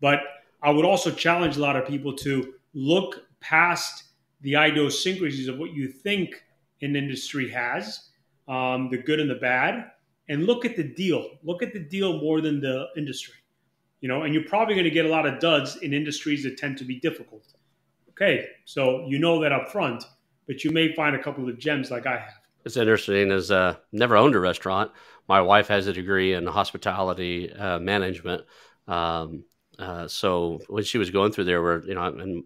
[0.01, 0.21] But
[0.63, 4.05] I would also challenge a lot of people to look past
[4.41, 6.43] the idiosyncrasies of what you think
[6.83, 8.11] an industry has,
[8.49, 9.91] um, the good and the bad,
[10.29, 11.39] and look at the deal.
[11.43, 13.35] Look at the deal more than the industry.
[14.01, 16.59] You know, and you're probably going to get a lot of duds in industries that
[16.59, 17.55] tend to be difficult.
[18.17, 20.05] Okay, so you know that up front,
[20.47, 22.41] but you may find a couple of gems like I have.
[22.65, 23.31] It's interesting.
[23.31, 24.93] Is uh, never owned a restaurant.
[25.29, 28.45] My wife has a degree in hospitality uh, management.
[28.87, 29.45] Um,
[29.79, 32.45] uh, so when she was going through there, where you know, and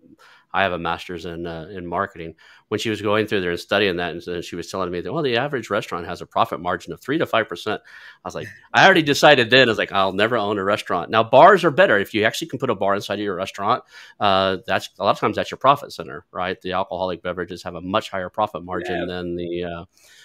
[0.52, 2.34] I have a master's in uh, in marketing.
[2.68, 5.00] When she was going through there and studying that, and, and she was telling me
[5.00, 7.80] that, well, the average restaurant has a profit margin of three to five percent.
[8.24, 9.68] I was like, I already decided then.
[9.68, 11.10] I was like, I'll never own a restaurant.
[11.10, 13.84] Now bars are better if you actually can put a bar inside of your restaurant.
[14.20, 16.60] Uh, that's a lot of times that's your profit center, right?
[16.60, 19.06] The alcoholic beverages have a much higher profit margin yeah.
[19.06, 19.84] than the uh,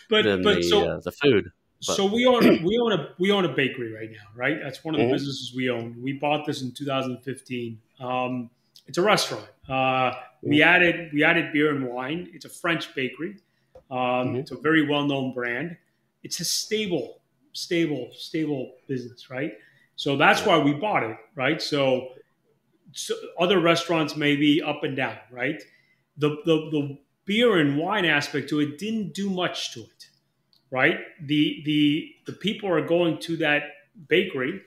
[0.09, 1.51] but, than but the so, uh, the food.
[1.85, 1.95] But.
[1.95, 4.57] So we own we own a we own a bakery right now, right?
[4.63, 5.13] That's one of the mm-hmm.
[5.13, 5.95] businesses we own.
[6.01, 7.79] We bought this in 2015.
[7.99, 8.49] Um,
[8.87, 9.47] it's a restaurant.
[9.67, 10.69] Uh, we mm-hmm.
[10.69, 12.29] added we added beer and wine.
[12.33, 13.37] It's a French bakery.
[13.89, 14.35] Um, mm-hmm.
[14.37, 15.77] It's a very well known brand.
[16.23, 17.21] It's a stable,
[17.53, 19.53] stable, stable business, right?
[19.95, 21.61] So that's why we bought it, right?
[21.61, 22.09] So,
[22.93, 25.61] so other restaurants may be up and down, right?
[26.17, 30.09] The, the the beer and wine aspect to it didn't do much to it,
[30.71, 30.99] right?
[31.21, 33.63] The the the people are going to that
[34.07, 34.61] bakery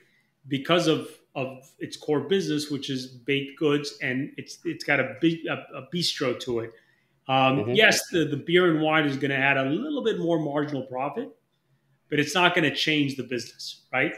[0.47, 5.15] because of of its core business, which is baked goods, and it's it's got a,
[5.23, 6.73] a, a bistro to it.
[7.29, 7.71] Um, mm-hmm.
[7.73, 10.81] Yes, the, the beer and wine is going to add a little bit more marginal
[10.81, 11.29] profit,
[12.09, 14.13] but it's not going to change the business, right?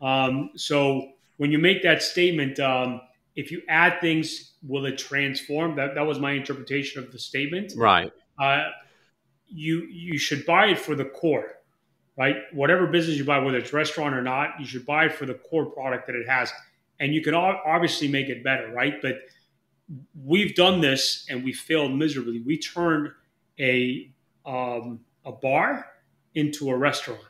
[0.00, 3.02] Um, so when you make that statement, um,
[3.36, 5.76] if you add things, will it transform?
[5.76, 7.74] That that was my interpretation of the statement.
[7.76, 8.10] Right.
[8.38, 8.64] Uh,
[9.46, 11.58] you you should buy it for the core
[12.16, 12.36] right?
[12.52, 15.66] Whatever business you buy, whether it's restaurant or not, you should buy for the core
[15.66, 16.52] product that it has.
[17.00, 19.00] And you can obviously make it better, right?
[19.00, 19.16] But
[20.14, 22.40] we've done this and we failed miserably.
[22.40, 23.10] We turned
[23.58, 24.10] a
[24.44, 25.86] um, a bar
[26.34, 27.22] into a restaurant,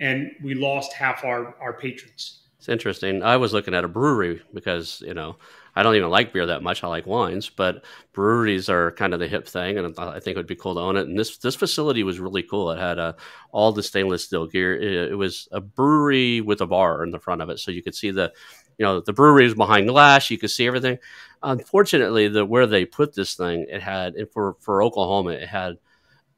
[0.00, 2.42] and we lost half our our patrons.
[2.58, 3.22] It's interesting.
[3.22, 5.36] I was looking at a brewery because you know
[5.74, 6.84] I don't even like beer that much.
[6.84, 10.36] I like wines, but breweries are kind of the hip thing, and I think it
[10.36, 11.08] would be cool to own it.
[11.08, 12.70] And this this facility was really cool.
[12.70, 13.14] It had uh,
[13.52, 14.74] all the stainless steel gear.
[14.76, 17.82] It, it, was a brewery with a bar in the front of it, so you
[17.82, 18.32] could see the,
[18.78, 20.30] you know, the brewery was behind glass.
[20.30, 20.98] You could see everything.
[21.42, 25.78] Unfortunately, the where they put this thing, it had for for Oklahoma, it had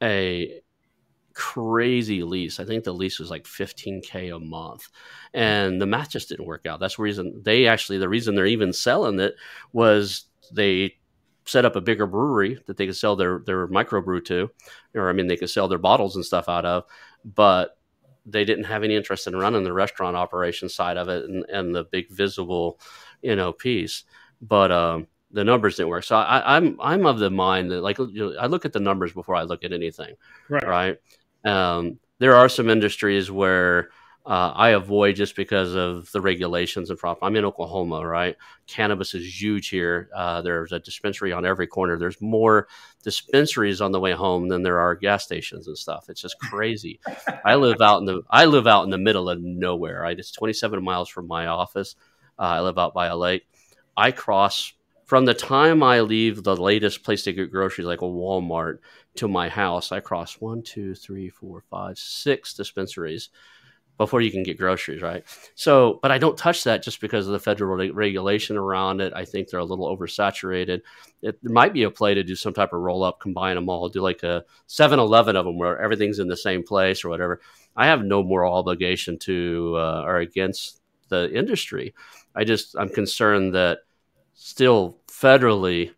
[0.01, 0.61] a
[1.35, 2.59] crazy lease.
[2.59, 4.89] I think the lease was like 15k a month,
[5.33, 6.79] and the math just didn't work out.
[6.79, 9.35] That's the reason they actually the reason they're even selling it
[9.71, 10.97] was they
[11.45, 14.49] set up a bigger brewery that they could sell their their microbrew to,
[14.95, 16.85] or I mean they could sell their bottles and stuff out of,
[17.23, 17.77] but
[18.25, 21.75] they didn't have any interest in running the restaurant operation side of it and, and
[21.75, 22.79] the big visible,
[23.21, 24.03] you know, piece.
[24.41, 26.03] But um, the numbers didn't work.
[26.05, 28.73] So I, am I'm, I'm of the mind that like you know, I look at
[28.73, 30.15] the numbers before I look at anything,
[30.49, 30.65] right?
[30.65, 30.97] Right.
[31.45, 33.89] Um, there are some industries where
[34.25, 37.27] uh, I avoid just because of the regulations and problem.
[37.27, 38.35] I'm in Oklahoma, right?
[38.65, 40.09] Cannabis is huge here.
[40.15, 41.99] Uh, there's a dispensary on every corner.
[41.99, 42.67] There's more
[43.03, 46.09] dispensaries on the way home than there are gas stations and stuff.
[46.09, 46.99] It's just crazy.
[47.45, 50.01] I live out in the I live out in the middle of nowhere.
[50.01, 50.17] Right?
[50.17, 51.95] It's 27 miles from my office.
[52.39, 53.47] Uh, I live out by a lake.
[53.95, 54.73] I cross
[55.05, 58.79] from the time I leave the latest place to get groceries, like a Walmart,
[59.15, 63.29] to my house, I cross one, two, three, four, five, six dispensaries
[63.97, 65.23] before you can get groceries, right?
[65.55, 69.13] So, but I don't touch that just because of the federal re- regulation around it.
[69.15, 70.81] I think they're a little oversaturated.
[71.21, 73.87] It, might be a play to do some type of roll up, combine them all,
[73.87, 77.39] do like a 7 Eleven of them where everything's in the same place or whatever.
[77.75, 81.93] I have no moral obligation to uh, or against the industry.
[82.35, 83.79] I just, I'm concerned that
[84.35, 85.91] still federally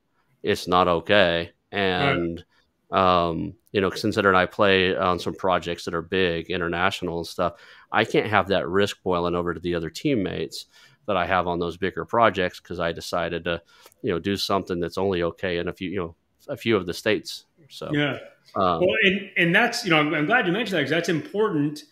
[0.43, 1.51] it's not okay.
[1.71, 2.45] And, right
[2.91, 7.53] um, you know, considering I play on some projects that are big, international and stuff,
[7.91, 10.65] I can't have that risk boiling over to the other teammates
[11.05, 13.61] that I have on those bigger projects because I decided to,
[14.01, 16.15] you know, do something that's only okay in a few, you know,
[16.47, 17.45] a few of the states.
[17.69, 18.19] So yeah,
[18.55, 21.09] um, well, and and that's you know I'm, I'm glad you mentioned that because that's
[21.09, 21.83] important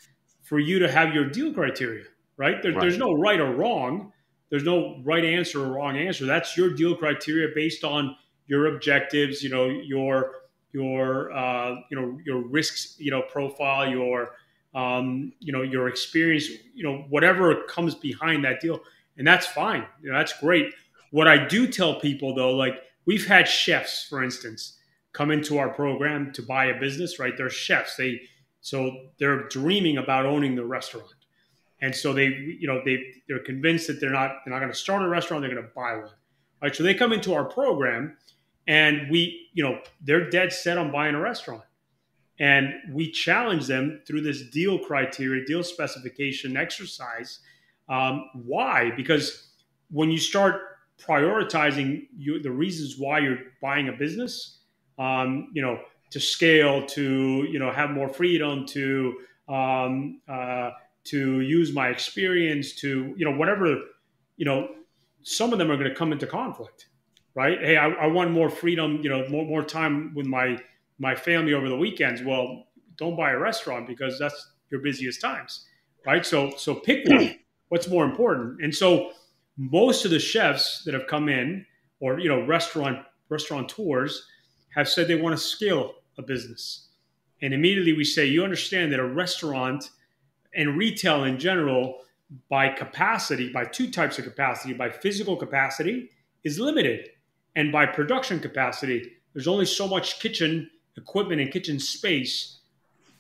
[0.44, 2.06] for you to have your deal criteria,
[2.38, 2.62] right?
[2.62, 2.80] There, right?
[2.80, 4.14] There's no right or wrong.
[4.56, 6.26] There's no right answer or wrong answer.
[6.26, 8.16] That's your deal criteria based on
[8.48, 9.44] your objectives.
[9.44, 10.32] You know your
[10.72, 14.32] your uh, you know your risks you know profile your
[14.74, 18.80] um, you know your experience you know whatever comes behind that deal.
[19.18, 19.86] And that's fine.
[20.02, 20.74] You know, that's great.
[21.12, 24.78] What i do tell people though like we've had chefs for instance
[25.12, 27.34] come into our program to buy a business right?
[27.36, 27.98] They're chefs.
[27.98, 28.22] They
[28.62, 31.14] so they're dreaming about owning the restaurant
[31.82, 32.26] and so they
[32.60, 32.98] you know they
[33.28, 35.72] they're convinced that they're not they're not going to start a restaurant they're going to
[35.76, 36.10] buy one
[36.62, 38.16] right so they come into our program
[38.68, 41.64] and we, you know, they're dead set on buying a restaurant.
[42.40, 47.40] And we challenge them through this deal criteria, deal specification exercise.
[47.88, 48.92] Um, why?
[48.98, 49.52] Because
[49.90, 50.62] when you start
[51.00, 54.60] prioritizing you, the reasons why you're buying a business,
[54.98, 55.80] um, you know,
[56.12, 59.14] to scale, to you know, have more freedom, to
[59.48, 60.72] um, uh,
[61.06, 63.78] to use my experience, to you know, whatever,
[64.38, 64.70] you know,
[65.24, 66.88] some of them are going to come into conflict
[67.36, 67.60] right?
[67.60, 70.58] Hey, I, I want more freedom, you know, more, more time with my
[70.98, 72.24] my family over the weekends.
[72.24, 75.66] Well, don't buy a restaurant because that's your busiest times,
[76.06, 76.26] right?
[76.26, 77.36] So so pick one.
[77.70, 78.62] What's more important?
[78.62, 79.12] And so
[79.58, 81.66] most of the chefs that have come in,
[82.00, 83.00] or you know, restaurant
[83.30, 84.26] restaurateurs,
[84.70, 86.90] have said they want to scale a business.
[87.42, 89.90] And immediately we say, you understand that a restaurant
[90.56, 92.00] and retail in general,
[92.50, 96.10] by capacity, by two types of capacity, by physical capacity,
[96.44, 97.10] is limited.
[97.56, 102.60] And by production capacity, there's only so much kitchen equipment and kitchen space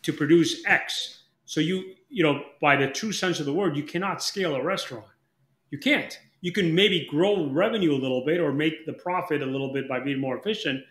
[0.03, 1.23] to produce X.
[1.45, 4.63] So you, you know, by the true sense of the word, you cannot scale a
[4.63, 5.05] restaurant.
[5.71, 6.17] You can't.
[6.41, 9.89] You can maybe grow revenue a little bit or make the profit a little bit
[9.89, 10.83] by being more efficient,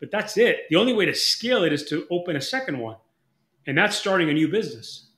[0.00, 0.66] but that's it.
[0.70, 2.96] The only way to scale it is to open a second one.
[3.66, 5.08] And that's starting a new business.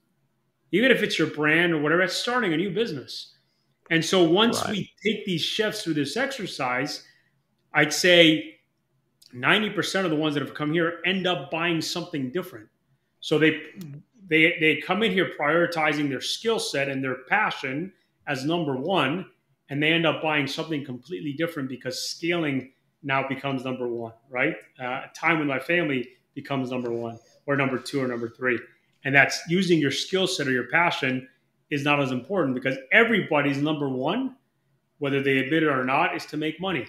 [0.77, 3.35] Even if it's your brand or whatever, it's starting a new business.
[3.91, 4.71] And so once right.
[4.71, 7.05] we take these chefs through this exercise,
[7.73, 8.59] I'd say
[9.35, 12.69] 90% of the ones that have come here end up buying something different.
[13.21, 13.61] So they
[14.29, 17.93] they they come in here prioritizing their skill set and their passion
[18.27, 19.27] as number one,
[19.71, 22.73] and they end up buying something completely different because scaling
[23.03, 24.57] now becomes number one, right?
[24.81, 28.59] Uh, time with my family becomes number one, or number two, or number three,
[29.07, 31.29] and that's using your skill set or your passion
[31.71, 34.35] is not as important because everybody's number one,
[34.99, 36.85] whether they admit it or not, is to make money.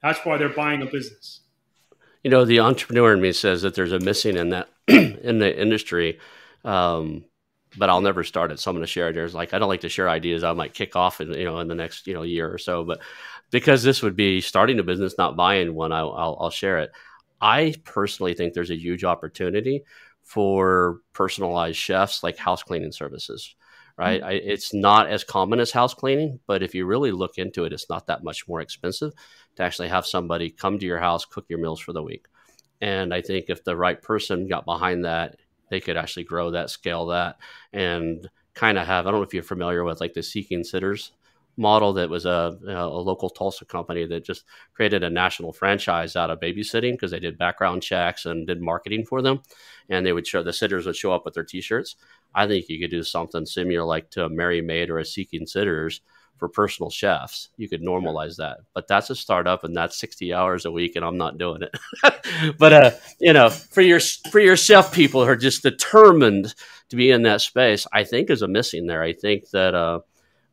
[0.00, 1.40] That's why they're buying a business.
[2.22, 5.60] You know, the entrepreneur in me says that there's a missing in that in the
[5.60, 6.20] industry,
[6.64, 7.24] um,
[7.76, 8.60] but I'll never start it.
[8.60, 9.14] So I'm going to share it.
[9.14, 10.44] There's like I don't like to share ideas.
[10.44, 12.84] I might kick off in you know in the next you know year or so,
[12.84, 13.00] but
[13.50, 16.92] because this would be starting a business, not buying one, I'll, I'll, I'll share it.
[17.40, 19.82] I personally think there's a huge opportunity
[20.24, 23.54] for personalized chefs like house cleaning services
[23.96, 24.20] right?
[24.20, 24.30] Mm-hmm.
[24.30, 27.72] I, it's not as common as house cleaning, but if you really look into it,
[27.72, 29.12] it's not that much more expensive
[29.56, 32.26] to actually have somebody come to your house, cook your meals for the week.
[32.80, 35.36] And I think if the right person got behind that,
[35.70, 37.36] they could actually grow that, scale that,
[37.72, 39.06] and kind of have.
[39.06, 41.12] I don't know if you're familiar with like the Seeking Sitters
[41.56, 44.44] model that was a, a local Tulsa company that just
[44.74, 49.04] created a national franchise out of babysitting because they did background checks and did marketing
[49.06, 49.40] for them.
[49.88, 51.96] And they would show the sitters would show up with their t-shirts.
[52.34, 55.46] I think you could do something similar like to a Merry Maid or a Seeking
[55.46, 56.00] Sitters
[56.36, 57.50] for personal chefs.
[57.56, 58.58] You could normalize that.
[58.74, 62.56] But that's a startup and that's 60 hours a week and I'm not doing it.
[62.58, 62.90] but uh,
[63.20, 66.54] you know, for your for your chef people who are just determined
[66.88, 69.02] to be in that space, I think is a missing there.
[69.02, 70.00] I think that uh,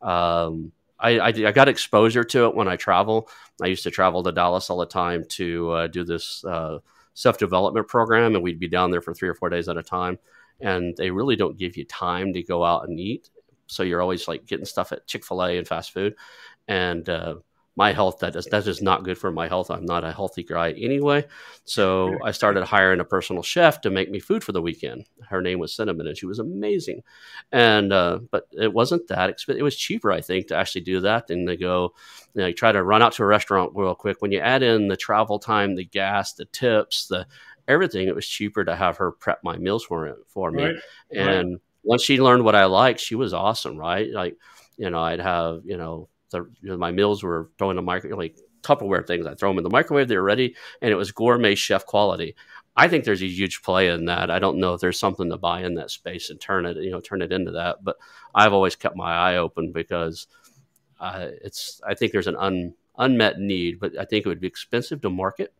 [0.01, 0.71] um,
[1.01, 3.29] I, I, got exposure to it when I travel.
[3.61, 6.79] I used to travel to Dallas all the time to uh, do this uh,
[7.13, 9.83] self development program, and we'd be down there for three or four days at a
[9.83, 10.19] time.
[10.59, 13.29] And they really don't give you time to go out and eat.
[13.67, 16.15] So you're always like getting stuff at Chick fil A and fast food.
[16.67, 17.35] And uh,
[17.77, 19.71] my health that is that is not good for my health.
[19.71, 21.25] I'm not a healthy guy anyway.
[21.63, 25.05] So I started hiring a personal chef to make me food for the weekend.
[25.29, 27.01] Her name was Cinnamon, and she was amazing.
[27.51, 29.61] And uh, but it wasn't that expensive.
[29.61, 31.93] It was cheaper, I think, to actually do that than to go.
[32.33, 34.21] You know, you try to run out to a restaurant real quick.
[34.21, 37.25] When you add in the travel time, the gas, the tips, the
[37.69, 40.63] everything, it was cheaper to have her prep my meals for it for me.
[40.63, 40.75] Right.
[41.15, 41.61] And right.
[41.83, 43.77] once she learned what I liked, she was awesome.
[43.77, 44.35] Right, like
[44.75, 47.81] you know, I'd have you know the, you know, my meals were thrown in the
[47.81, 49.25] microwave, like Tupperware things.
[49.25, 52.35] I throw them in the microwave; they're ready, and it was gourmet chef quality.
[52.75, 54.31] I think there's a huge play in that.
[54.31, 56.91] I don't know if there's something to buy in that space and turn it, you
[56.91, 57.83] know, turn it into that.
[57.83, 57.97] But
[58.33, 60.27] I've always kept my eye open because
[60.99, 61.81] uh, it's.
[61.85, 65.09] I think there's an un, unmet need, but I think it would be expensive to
[65.09, 65.53] market.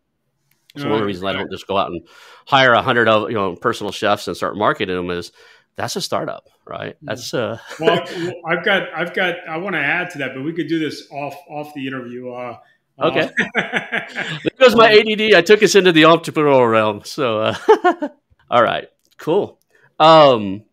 [0.78, 2.08] So one of the reasons I don't just go out and
[2.48, 5.34] hire a hundred of you know personal chefs and start marketing them is
[5.76, 6.96] that's a startup, right?
[7.02, 7.58] That's uh.
[7.80, 8.04] well,
[8.48, 11.08] I've got, I've got, I want to add to that, but we could do this
[11.12, 12.32] off off the interview.
[12.32, 12.58] Uh,
[13.00, 13.30] uh okay.
[13.56, 17.02] Uh, because my ADD, I took us into the entrepreneurial realm.
[17.04, 17.56] So, uh,
[18.50, 19.60] all right, cool.
[20.00, 20.64] Um,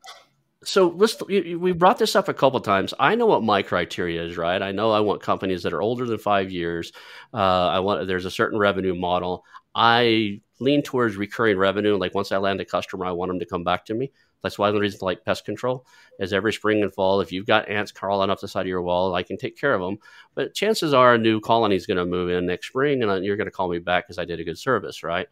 [0.64, 2.92] so let's we brought this up a couple times.
[2.98, 4.60] I know what my criteria is, right?
[4.60, 6.92] I know I want companies that are older than five years.
[7.32, 9.44] Uh, I want there's a certain revenue model.
[9.74, 11.96] I lean towards recurring revenue.
[11.96, 14.12] Like once I land a customer, I want them to come back to me.
[14.42, 15.86] That's why the reason I like pest control
[16.18, 18.82] is every spring and fall, if you've got ants crawling up the side of your
[18.82, 19.98] wall, I can take care of them.
[20.34, 23.36] But chances are a new colony is going to move in next spring and you're
[23.36, 25.26] going to call me back because I did a good service, right?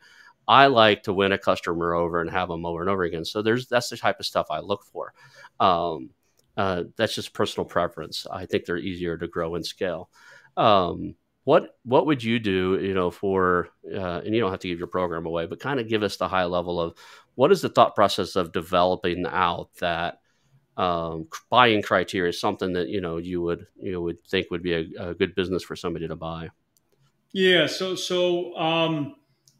[0.48, 3.24] I like to win a customer over and have them over and over again.
[3.24, 5.12] So there's that's the type of stuff I look for.
[5.58, 6.10] Um,
[6.56, 8.26] uh, that's just personal preference.
[8.30, 10.08] I think they're easier to grow and scale.
[10.56, 12.78] Um, what what would you do?
[12.80, 15.78] You know, for uh, and you don't have to give your program away, but kind
[15.78, 16.96] of give us the high level of
[17.36, 20.20] what is the thought process of developing out that
[20.76, 24.74] um, buying criteria is something that you know you would you would think would be
[24.74, 26.50] a, a good business for somebody to buy.
[27.32, 27.66] Yeah.
[27.66, 29.16] So so um,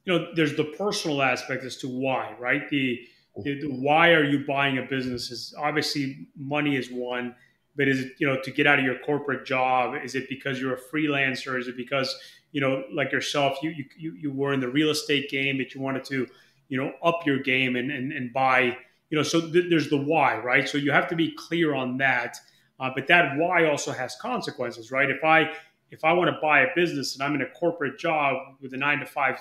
[0.07, 2.68] you know, there's the personal aspect as to why, right?
[2.70, 3.01] The,
[3.43, 7.35] the, the why are you buying a business is obviously money is one,
[7.77, 9.95] but is it you know to get out of your corporate job?
[10.03, 11.59] Is it because you're a freelancer?
[11.59, 12.16] Is it because
[12.53, 15.81] you know like yourself you you you were in the real estate game that you
[15.81, 16.27] wanted to
[16.69, 18.77] you know up your game and and, and buy
[19.11, 20.69] you know so th- there's the why right?
[20.69, 22.37] So you have to be clear on that.
[22.79, 25.11] Uh, but that why also has consequences right?
[25.11, 25.51] If i
[25.91, 28.77] if i want to buy a business and i'm in a corporate job with a
[28.77, 29.39] nine to five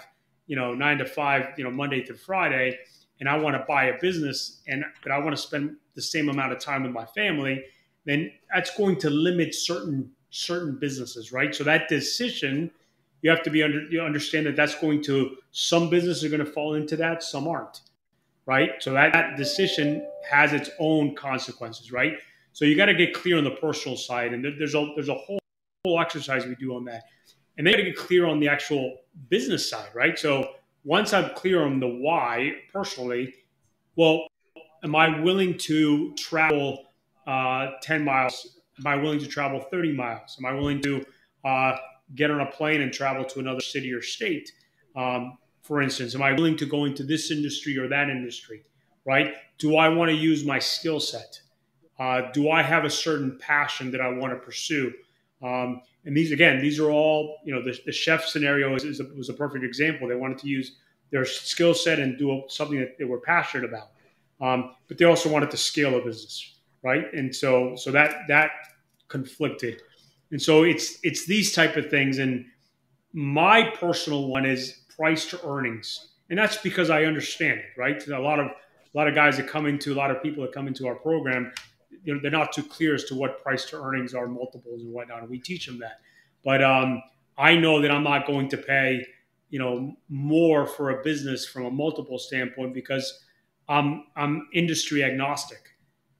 [0.48, 2.78] you know, nine to five, you know, Monday through Friday,
[3.20, 6.30] and I want to buy a business and but I want to spend the same
[6.30, 7.64] amount of time with my family,
[8.06, 11.56] then that's going to limit certain certain businesses, right?
[11.56, 12.72] So that decision,
[13.22, 16.46] you have to be under you understand that that's going to some businesses are going
[16.46, 17.82] to fall into that, some aren't,
[18.46, 18.72] right?
[18.80, 22.14] So that, that decision has its own consequences, right?
[22.54, 25.16] So you got to get clear on the personal side, and there's a there's a
[25.16, 25.40] whole
[25.86, 27.04] whole exercise we do on that
[27.58, 28.98] and they got to get clear on the actual
[29.30, 30.18] business side, right?
[30.18, 30.52] So
[30.84, 33.34] once I'm clear on the why personally,
[33.96, 34.28] well,
[34.84, 36.86] am I willing to travel
[37.26, 38.60] uh, 10 miles?
[38.80, 40.36] Am I willing to travel 30 miles?
[40.38, 41.06] Am I willing to
[41.46, 41.78] uh,
[42.14, 44.52] get on a plane and travel to another city or state?
[44.96, 48.64] Um, for instance, am I willing to go into this industry or that industry?
[49.06, 49.34] Right?
[49.58, 51.40] Do I want to use my skill set?
[51.98, 54.94] Uh, do I have a certain passion that I want to pursue?
[55.42, 57.64] Um, and these again, these are all you know.
[57.64, 60.08] The, the chef scenario is, is a, was a perfect example.
[60.08, 60.78] They wanted to use
[61.12, 63.90] their skill set and do something that they were passionate about,
[64.42, 67.12] um, but they also wanted to scale a business, right?
[67.14, 68.52] And so so that that
[69.08, 69.82] conflicted,
[70.32, 72.18] and so it's it's these type of things.
[72.18, 72.46] And
[73.14, 78.06] my personal one is price to earnings, and that's because I understand it, right?
[78.08, 80.54] A lot of a lot of guys that come into a lot of people that
[80.54, 81.52] come into our program
[82.06, 84.94] you know, they're not too clear as to what price to earnings are, multiples and
[84.94, 85.22] whatnot.
[85.22, 86.00] And we teach them that.
[86.44, 87.02] But um,
[87.38, 89.06] I know that I'm not going to pay,
[89.50, 93.24] you know, more for a business from a multiple standpoint because
[93.68, 95.75] I'm I'm industry agnostic.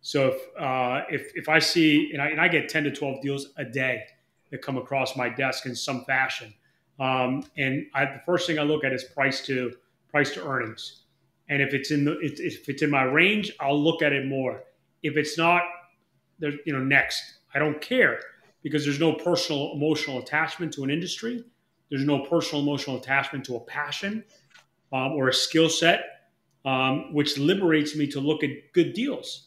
[0.06, 3.24] So if uh, if if I see and I, and I get 10 to 12
[3.24, 4.04] deals a day
[4.52, 6.54] that come across my desk in some fashion,
[7.00, 9.74] um, and I, the first thing I look at is price to
[10.08, 11.06] price to earnings.
[11.50, 14.62] And if it's in the if it's in my range, I'll look at it more.
[15.02, 15.64] If it's not,
[16.40, 17.40] you know next.
[17.56, 18.20] I don't care
[18.62, 21.44] because there's no personal emotional attachment to an industry.
[21.90, 24.24] There's no personal emotional attachment to a passion
[24.94, 26.30] um, or a skill set,
[26.64, 29.46] um, which liberates me to look at good deals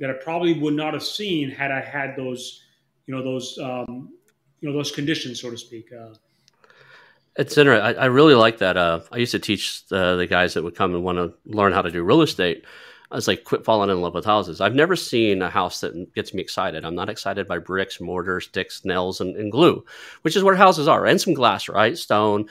[0.00, 2.62] that I probably would not have seen had I had those,
[3.06, 4.10] you know, those, um,
[4.60, 5.90] you know, those conditions, so to speak.
[5.92, 6.14] Uh,
[7.36, 7.84] it's interesting.
[7.84, 8.76] I, I, really like that.
[8.76, 11.82] Uh, I used to teach the, guys that would come and want to learn how
[11.82, 12.64] to do real estate.
[13.10, 14.60] I was like, quit falling in love with houses.
[14.60, 16.84] I've never seen a house that gets me excited.
[16.84, 19.84] I'm not excited by bricks, mortars, sticks, nails, and, and glue,
[20.22, 21.96] which is what houses are, and some glass, right?
[21.96, 22.48] Stone.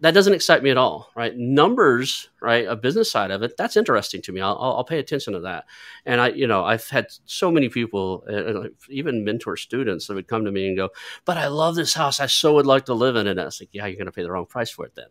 [0.00, 1.36] That doesn't excite me at all, right?
[1.36, 2.66] Numbers, right?
[2.68, 4.40] A business side of it, that's interesting to me.
[4.40, 5.64] I'll, I'll pay attention to that.
[6.06, 10.28] And I, you know, I've had so many people, uh, even mentor students, that would
[10.28, 10.90] come to me and go,
[11.24, 12.20] "But I love this house.
[12.20, 14.06] I so would like to live in it." And I was like, "Yeah, you're going
[14.06, 15.06] to pay the wrong price for it then."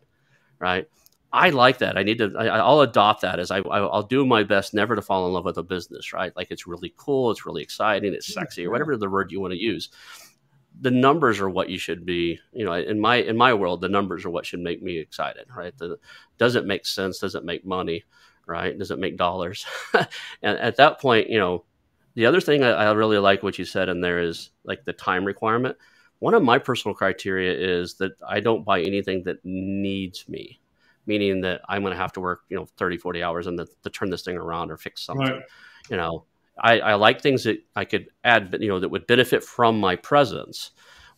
[0.58, 0.88] right?
[1.32, 1.98] I like that.
[1.98, 2.32] I need to.
[2.38, 5.44] I, will adopt that as I, I'll do my best never to fall in love
[5.44, 6.12] with a business.
[6.14, 6.34] Right?
[6.34, 7.30] Like it's really cool.
[7.30, 8.14] It's really exciting.
[8.14, 9.90] It's sexy, or whatever the word you want to use.
[10.80, 12.38] The numbers are what you should be.
[12.52, 15.46] You know, in my in my world, the numbers are what should make me excited.
[15.54, 15.76] Right?
[15.76, 15.98] The,
[16.38, 17.18] does it make sense?
[17.18, 18.04] Does it make money?
[18.46, 18.78] Right?
[18.78, 19.66] Does it make dollars?
[19.94, 21.64] and at that point, you know,
[22.14, 24.92] the other thing I, I really like what you said in there is like the
[24.92, 25.76] time requirement.
[26.20, 30.60] One of my personal criteria is that I don't buy anything that needs me
[31.08, 33.90] meaning that I'm going to have to work, you know, 30, 40 hours and to
[33.90, 35.26] turn this thing around or fix something.
[35.26, 35.42] Right.
[35.90, 36.24] You know,
[36.60, 39.96] I, I like things that I could add, you know, that would benefit from my
[39.96, 40.72] presence,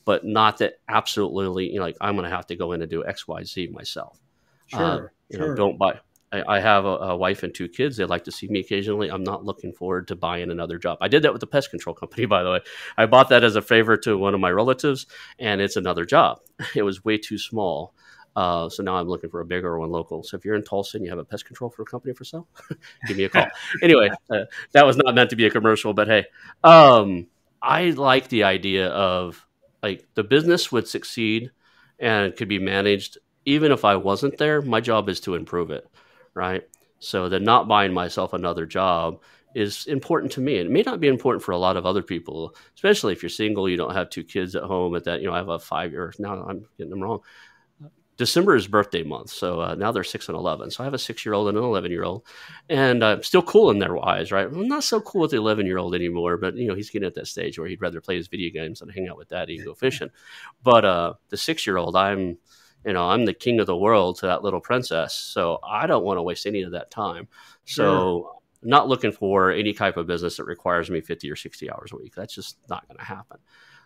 [0.05, 2.91] but not that absolutely, you know, like I'm going to have to go in and
[2.91, 4.19] do X, Y, Z myself.
[4.67, 4.81] Sure.
[4.81, 5.49] Uh, you sure.
[5.49, 6.01] know, don't buy.
[6.33, 7.97] I, I have a, a, wife and two kids.
[7.97, 9.11] They like to see me occasionally.
[9.11, 10.99] I'm not looking forward to buying another job.
[11.01, 12.61] I did that with the pest control company, by the way.
[12.97, 15.07] I bought that as a favor to one of my relatives,
[15.39, 16.41] and it's another job.
[16.75, 17.95] It was way too small
[18.37, 20.23] uh, so now I'm looking for a bigger one local.
[20.23, 22.25] So if you're in Tulsa and you have a pest control for a company for
[22.25, 22.47] sale,
[23.07, 23.47] give me a call.
[23.83, 26.27] anyway, uh, that was not meant to be a commercial, but hey,
[26.63, 27.27] um,
[27.61, 29.45] I like the idea of
[29.83, 31.51] like the business would succeed
[31.99, 34.63] and could be managed even if I wasn't there.
[34.63, 35.87] My job is to improve it,
[36.35, 36.67] right?
[36.99, 39.21] So then not buying myself another job
[39.55, 40.59] is important to me.
[40.59, 43.31] And it may not be important for a lot of other people, especially if you're
[43.31, 45.59] single, you don't have two kids at home at that, you know, I have a
[45.59, 47.21] five year now I'm getting them wrong.
[48.21, 50.71] December is birthday month, so uh, now they're six and eleven.
[50.71, 52.27] So I have a six-year-old and an eleven-year-old,
[52.69, 54.47] and I'm uh, still cool in their eyes, right?
[54.47, 57.29] I'm not so cool with the eleven-year-old anymore, but you know he's getting at that
[57.29, 59.73] stage where he'd rather play his video games than hang out with daddy and go
[59.87, 60.11] fishing.
[60.63, 62.37] But uh, the six-year-old, I'm,
[62.85, 66.05] you know, I'm the king of the world to that little princess, so I don't
[66.05, 67.27] want to waste any of that time.
[67.65, 68.37] So.
[68.63, 71.97] Not looking for any type of business that requires me 50 or 60 hours a
[71.97, 72.15] week.
[72.15, 73.39] That's just not going to happen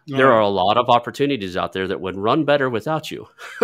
[0.06, 3.26] there are a lot of opportunities out there that would run better without you,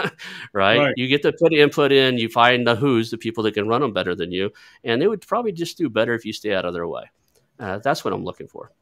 [0.53, 0.79] right?
[0.79, 0.95] right?
[0.97, 3.81] You get to put input in, you find the who's, the people that can run
[3.83, 4.51] them better than you,
[4.85, 7.05] and they would probably just do better if you stay out of their way.
[7.59, 8.73] Uh, that's what I'm looking for.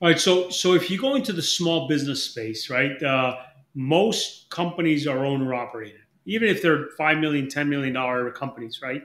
[0.00, 0.18] All right.
[0.18, 3.36] So, so if you go into the small business space, right, uh,
[3.74, 9.02] most companies are owner operated, even if they're five million, ten million dollar companies, right?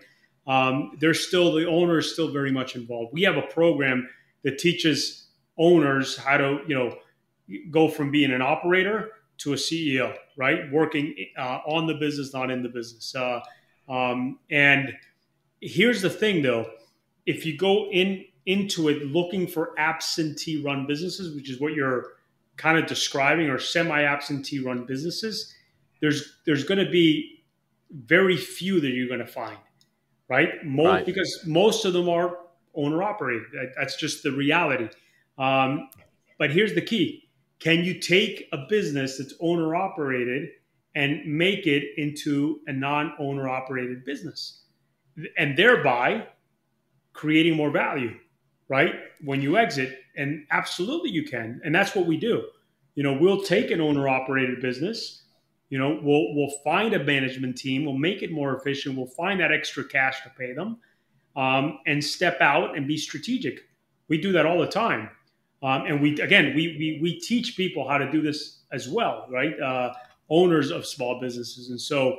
[0.47, 3.11] Um, they're still the owner is still very much involved.
[3.11, 4.07] We have a program
[4.43, 5.27] that teaches
[5.57, 6.97] owners how to, you know
[7.71, 10.71] go from being an operator to a CEO, right?
[10.71, 13.13] Working uh, on the business, not in the business.
[13.15, 13.41] Uh,
[13.87, 14.93] um, and
[15.61, 16.69] here's the thing, though:
[17.25, 22.13] if you go in into it looking for absentee run businesses, which is what you're
[22.55, 25.53] kind of describing, or semi absentee run businesses,
[26.01, 27.43] there's there's going to be
[27.91, 29.57] very few that you're going to find,
[30.27, 30.65] right?
[30.65, 31.05] Most, right?
[31.05, 32.37] Because most of them are
[32.75, 33.43] owner operated.
[33.75, 34.89] That's just the reality.
[35.37, 35.89] Um,
[36.37, 37.26] but here's the key
[37.59, 40.49] can you take a business that's owner operated
[40.95, 44.63] and make it into a non owner operated business?
[45.37, 46.27] And thereby
[47.13, 48.15] creating more value,
[48.69, 48.93] right?
[49.23, 49.99] When you exit.
[50.15, 51.59] And absolutely you can.
[51.63, 52.43] And that's what we do.
[52.95, 55.23] You know, we'll take an owner operated business.
[55.69, 57.85] You know, we'll we'll find a management team.
[57.85, 58.95] We'll make it more efficient.
[58.95, 60.77] We'll find that extra cash to pay them,
[61.35, 63.59] um, and step out and be strategic.
[64.07, 65.09] We do that all the time.
[65.63, 69.25] Um, and we again we, we we teach people how to do this as well,
[69.29, 69.59] right?
[69.59, 69.93] Uh,
[70.29, 72.17] owners of small businesses, and so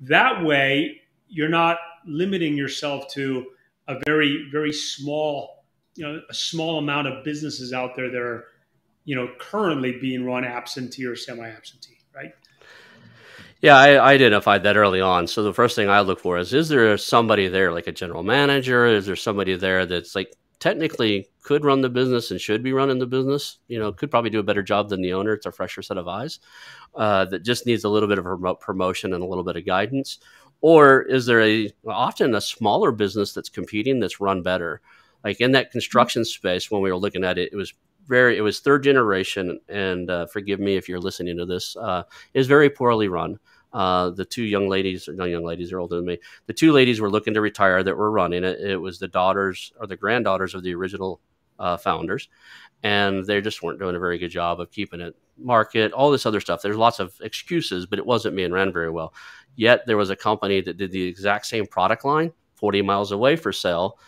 [0.00, 3.46] that way you're not limiting yourself to
[3.88, 5.64] a very very small
[5.96, 8.44] you know a small amount of businesses out there that are
[9.04, 12.32] you know currently being run absentee or semi-absentee, right?
[13.62, 15.26] Yeah, I, I, identified that early on.
[15.26, 18.22] So the first thing I look for is: is there somebody there, like a general
[18.22, 18.86] manager?
[18.86, 22.98] Is there somebody there that's like technically could run the business and should be running
[22.98, 23.58] the business.
[23.68, 25.32] You know, could probably do a better job than the owner.
[25.32, 26.40] It's a fresher set of eyes
[26.94, 30.18] uh, that just needs a little bit of promotion and a little bit of guidance.
[30.60, 34.80] Or is there a often a smaller business that's competing that's run better?
[35.22, 37.74] Like in that construction space, when we were looking at it, it was
[38.06, 42.04] very it was third generation, and uh, forgive me if you're listening to this, uh,
[42.34, 43.38] is very poorly run.
[43.72, 46.18] Uh, the two young ladies, no young ladies, are older than me.
[46.46, 48.60] The two ladies were looking to retire that were running it.
[48.60, 51.20] It was the daughters or the granddaughters of the original
[51.58, 52.28] uh, founders,
[52.82, 56.26] and they just weren't doing a very good job of keeping it market, all this
[56.26, 56.62] other stuff.
[56.62, 59.14] There's lots of excuses, but it wasn't being ran very well.
[59.54, 63.36] Yet there was a company that did the exact same product line 40 miles away
[63.36, 63.98] for sale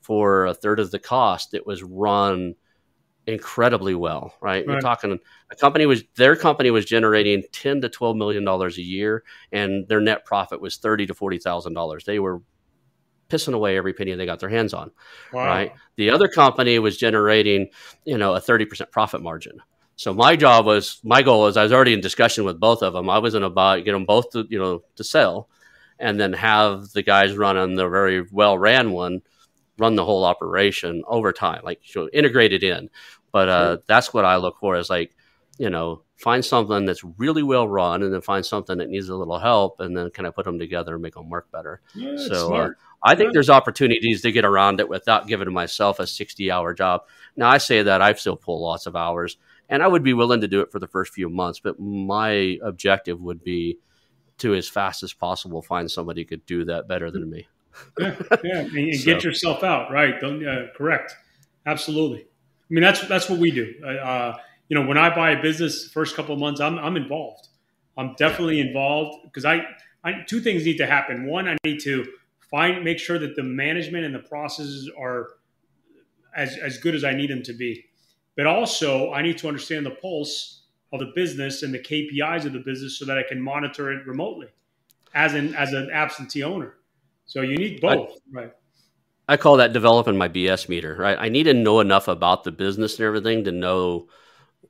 [0.00, 1.54] for a third of the cost.
[1.54, 2.54] It was run
[3.28, 4.66] incredibly well, right?
[4.66, 4.72] right?
[4.72, 5.18] You're talking
[5.50, 9.22] a company was their company was generating 10 to 12 million dollars a year
[9.52, 12.04] and their net profit was 30 to 40 thousand dollars.
[12.04, 12.40] They were
[13.28, 14.90] pissing away every penny they got their hands on.
[15.32, 15.44] Wow.
[15.44, 15.72] Right.
[15.96, 17.68] The other company was generating,
[18.06, 19.60] you know, a 30% profit margin.
[19.96, 22.94] So my job was my goal was I was already in discussion with both of
[22.94, 23.10] them.
[23.10, 25.50] I wasn't about get them both to, you know, to sell
[25.98, 29.20] and then have the guys running the very well ran one
[29.78, 32.90] run the whole operation over time, like know, integrated in.
[33.32, 33.82] But uh, sure.
[33.86, 35.14] that's what I look for is like,
[35.58, 39.14] you know, find something that's really well run and then find something that needs a
[39.14, 41.80] little help and then kind of put them together and make them work better.
[41.94, 42.70] Yeah, so uh,
[43.02, 47.02] I think there's opportunities to get around it without giving myself a 60 hour job.
[47.36, 49.36] Now I say that I still pull lots of hours
[49.68, 52.58] and I would be willing to do it for the first few months, but my
[52.62, 53.78] objective would be
[54.38, 57.46] to as fast as possible find somebody who could do that better than me.
[57.98, 59.04] yeah, yeah, and, so.
[59.04, 60.20] get yourself out right.
[60.20, 61.14] Don't uh, correct.
[61.66, 62.26] Absolutely.
[62.70, 63.74] I mean, that's that's what we do.
[63.84, 64.36] Uh,
[64.68, 67.48] you know, when I buy a business, first couple of months, I'm I'm involved.
[67.96, 69.62] I'm definitely involved because I,
[70.04, 71.26] I two things need to happen.
[71.26, 72.06] One, I need to
[72.50, 75.28] find make sure that the management and the processes are
[76.36, 77.86] as as good as I need them to be.
[78.36, 80.62] But also, I need to understand the pulse
[80.92, 84.06] of the business and the KPIs of the business so that I can monitor it
[84.06, 84.48] remotely
[85.14, 86.74] as an as an absentee owner.
[87.26, 88.52] So you need both, I, right?
[89.28, 91.18] I call that developing my BS meter, right?
[91.20, 94.08] I need to know enough about the business and everything to know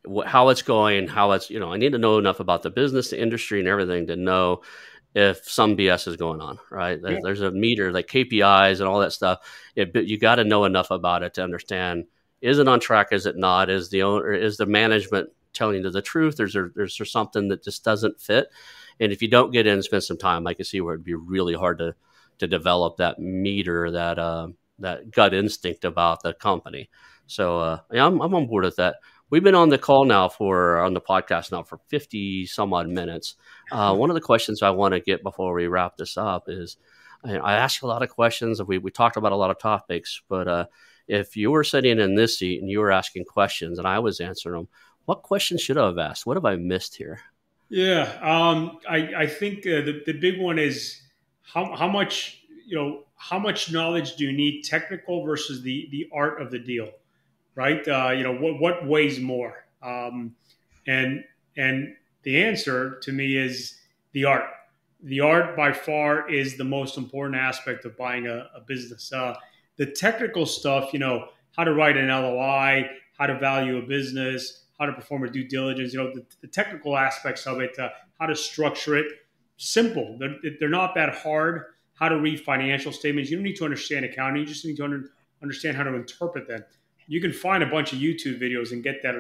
[0.06, 2.70] wh- how it's going, how it's, you know, I need to know enough about the
[2.70, 4.62] business, the industry, and everything to know
[5.14, 7.00] if some BS is going on, right?
[7.00, 7.20] There's, yeah.
[7.22, 9.38] there's a meter like KPIs and all that stuff.
[9.76, 12.06] It, but you got to know enough about it to understand
[12.40, 13.09] is it on track?
[13.11, 13.68] Is it not?
[13.68, 16.38] Is the owner, is the management telling you the truth?
[16.38, 18.48] Is there, is there something that just doesn't fit?
[19.00, 21.04] And if you don't get in and spend some time, I can see where it'd
[21.04, 21.94] be really hard to
[22.39, 26.89] to develop that meter, that uh, that gut instinct about the company.
[27.26, 28.97] So uh, yeah, I'm, I'm on board with that.
[29.30, 32.89] We've been on the call now for on the podcast now for 50 some odd
[32.89, 33.34] minutes.
[33.70, 36.78] Uh, one of the questions I want to get before we wrap this up is
[37.24, 38.62] I ask a lot of questions.
[38.62, 40.66] We, we talked about a lot of topics, but uh,
[41.09, 44.20] if you were sitting in this seat and you were asking questions and I was
[44.20, 44.68] answering them,
[45.05, 46.26] what questions should I have asked?
[46.26, 47.20] What have I missed here?
[47.68, 51.03] Yeah, um, I, I think uh, the, the big one is
[51.53, 56.09] how, how much you know how much knowledge do you need technical versus the the
[56.12, 56.90] art of the deal
[57.59, 57.86] right?
[57.88, 59.66] Uh, you know what what weighs more?
[59.82, 60.36] Um,
[60.86, 61.24] and
[61.57, 63.80] and the answer to me is
[64.12, 64.49] the art.
[65.03, 69.12] The art by far is the most important aspect of buying a, a business.
[69.12, 69.34] Uh,
[69.76, 72.88] the technical stuff you know how to write an loi
[73.18, 76.49] how to value a business how to perform a due diligence you know the, the
[76.49, 77.88] technical aspects of it uh,
[78.18, 79.07] how to structure it
[79.59, 80.16] simple.
[80.18, 81.64] They're, they're not that hard.
[81.94, 83.30] How to read financial statements.
[83.30, 84.40] You don't need to understand accounting.
[84.40, 85.11] You just need to under,
[85.42, 86.64] understand how to interpret them.
[87.06, 89.14] You can find a bunch of YouTube videos and get that.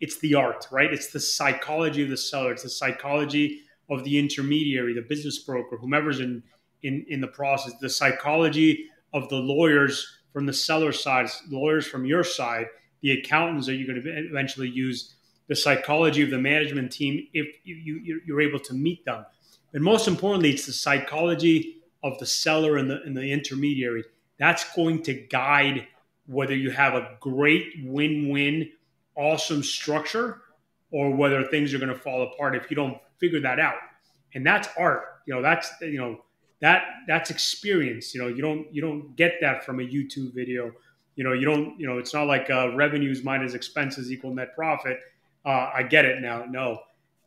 [0.00, 0.92] It's the art, right?
[0.92, 2.52] It's the psychology of the seller.
[2.52, 6.42] It's the psychology of the intermediary, the business broker, whomever's in
[6.82, 7.74] in, in the process.
[7.80, 12.66] The psychology of the lawyers from the seller side, lawyers from your side,
[13.00, 15.14] the accountants that you're going to eventually use,
[15.48, 19.24] the psychology of the management team if you, you, you're able to meet them
[19.72, 24.04] but most importantly, it's the psychology of the seller and the, and the intermediary.
[24.38, 25.86] That's going to guide
[26.26, 28.70] whether you have a great win win,
[29.16, 30.42] awesome structure,
[30.90, 33.76] or whether things are going to fall apart if you don't figure that out.
[34.34, 35.04] And that's art.
[35.26, 36.20] You know, that's, you know,
[36.60, 40.72] that that's experience you know you don't you don't get that from a youtube video
[41.14, 44.54] you know you don't you know it's not like uh, revenues minus expenses equal net
[44.54, 44.98] profit
[45.44, 46.78] uh, i get it now no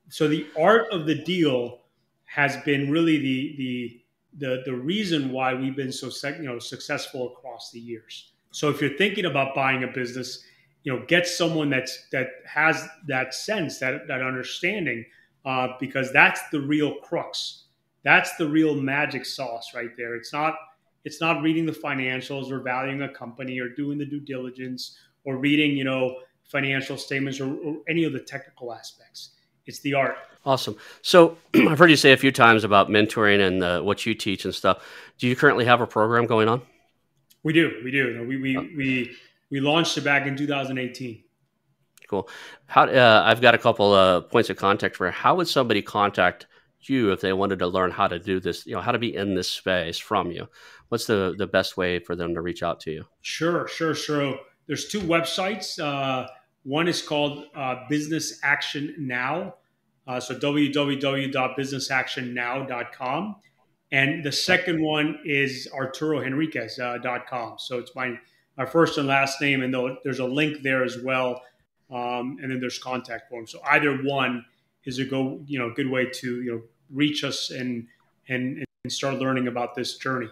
[0.09, 1.78] so the art of the deal
[2.29, 4.01] has been really the the
[4.37, 8.33] the the reason why we've been so you know successful across the years.
[8.51, 10.43] So if you're thinking about buying a business,
[10.83, 15.05] you know, get someone that's that has that sense, that that understanding,
[15.45, 17.65] uh, because that's the real crux.
[18.03, 20.15] That's the real magic sauce right there.
[20.15, 20.55] It's not
[21.05, 25.37] it's not reading the financials or valuing a company or doing the due diligence or
[25.37, 29.31] reading you know financial statements or, or any of the technical aspects.
[29.69, 30.17] It's the art.
[30.45, 30.75] Awesome.
[31.01, 34.45] So I've heard you say a few times about mentoring and uh, what you teach
[34.45, 34.83] and stuff.
[35.17, 36.61] Do you currently have a program going on?
[37.43, 37.71] We do.
[37.83, 38.25] We do.
[38.27, 38.67] We we oh.
[38.75, 39.15] we
[39.49, 41.23] we launched it back in 2018.
[42.09, 42.27] Cool.
[42.65, 46.47] How uh, I've got a couple uh, points of contact for how would somebody contact
[46.81, 48.65] you if they wanted to learn how to do this?
[48.65, 50.47] You know, how to be in this space from you.
[50.89, 53.05] What's the the best way for them to reach out to you?
[53.21, 54.39] Sure, sure, sure.
[54.67, 55.79] There's two websites.
[55.79, 56.27] Uh,
[56.63, 59.55] one is called uh, Business Action Now
[60.09, 63.35] uh, so www.businessactionnow.com.
[63.91, 67.53] And the second one is arturohenriquez.com.
[67.53, 68.19] Uh, so it's my,
[68.57, 69.71] my first and last name, and
[70.03, 71.43] there's a link there as well.
[71.91, 73.45] Um, and then there's contact form.
[73.47, 74.43] So either one
[74.83, 77.87] is a go, you know, good way to you know reach us and
[78.27, 80.29] and and start learning about this journey.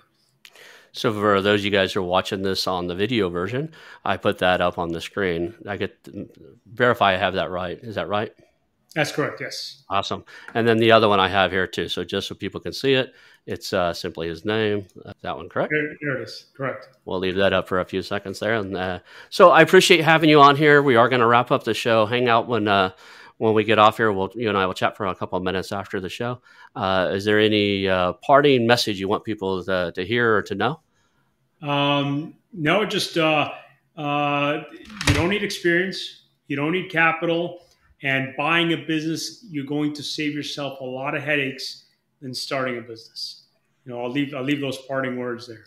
[0.91, 3.71] So for those of you guys who are watching this on the video version,
[4.05, 5.55] I put that up on the screen.
[5.67, 5.97] I get
[6.65, 7.79] verify I have that right.
[7.81, 8.33] Is that right?
[8.95, 9.41] That's correct.
[9.41, 9.83] Yes.
[9.89, 10.23] Awesome.
[10.53, 11.87] And then the other one I have here too.
[11.87, 13.13] So just so people can see it,
[13.45, 14.87] it's uh, simply his name.
[15.21, 15.71] That one correct?
[15.71, 16.47] Here, here, it is.
[16.55, 16.89] Correct.
[17.05, 18.55] We'll leave that up for a few seconds there.
[18.55, 20.81] And uh, so I appreciate having you on here.
[20.81, 22.05] We are going to wrap up the show.
[22.05, 22.91] Hang out when uh,
[23.37, 24.11] when we get off here.
[24.11, 26.41] We'll you and I will chat for a couple of minutes after the show.
[26.75, 30.55] Uh, is there any uh, parting message you want people to, to hear or to
[30.55, 30.79] know?
[31.61, 33.51] Um, no, just uh,
[33.97, 36.23] you don't need experience.
[36.47, 37.59] You don't need capital
[38.03, 41.85] and buying a business, you're going to save yourself a lot of headaches
[42.21, 43.45] than starting a business.
[43.85, 45.65] You know, I'll leave I'll leave those parting words there.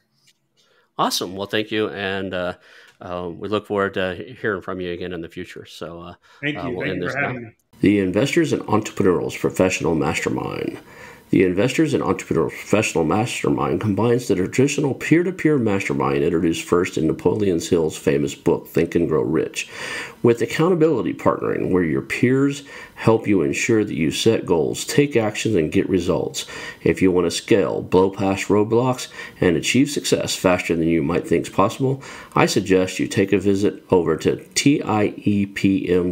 [0.98, 1.34] Awesome.
[1.34, 2.54] Well, thank you, and uh,
[3.00, 5.64] uh, we look forward to hearing from you again in the future.
[5.64, 6.70] So, uh, thank you.
[6.70, 7.48] We'll thank you for having now.
[7.48, 7.54] me.
[7.80, 10.78] The Investors and Entrepreneurs Professional Mastermind.
[11.30, 16.98] The Investors and Entrepreneurs Professional Mastermind combines the traditional peer to peer mastermind introduced first
[16.98, 19.68] in Napoleon Hill's famous book, Think and Grow Rich,
[20.24, 22.64] with accountability partnering, where your peers
[22.96, 26.46] help you ensure that you set goals, take actions, and get results.
[26.82, 29.06] If you want to scale, blow past roadblocks,
[29.40, 32.02] and achieve success faster than you might think is possible,
[32.34, 36.02] I suggest you take a visit over to TIEPM.com.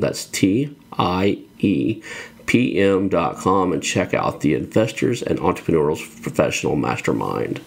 [0.00, 2.02] That's T I E
[2.48, 7.60] pm.com and check out the Investors and Entrepreneurs Professional Mastermind.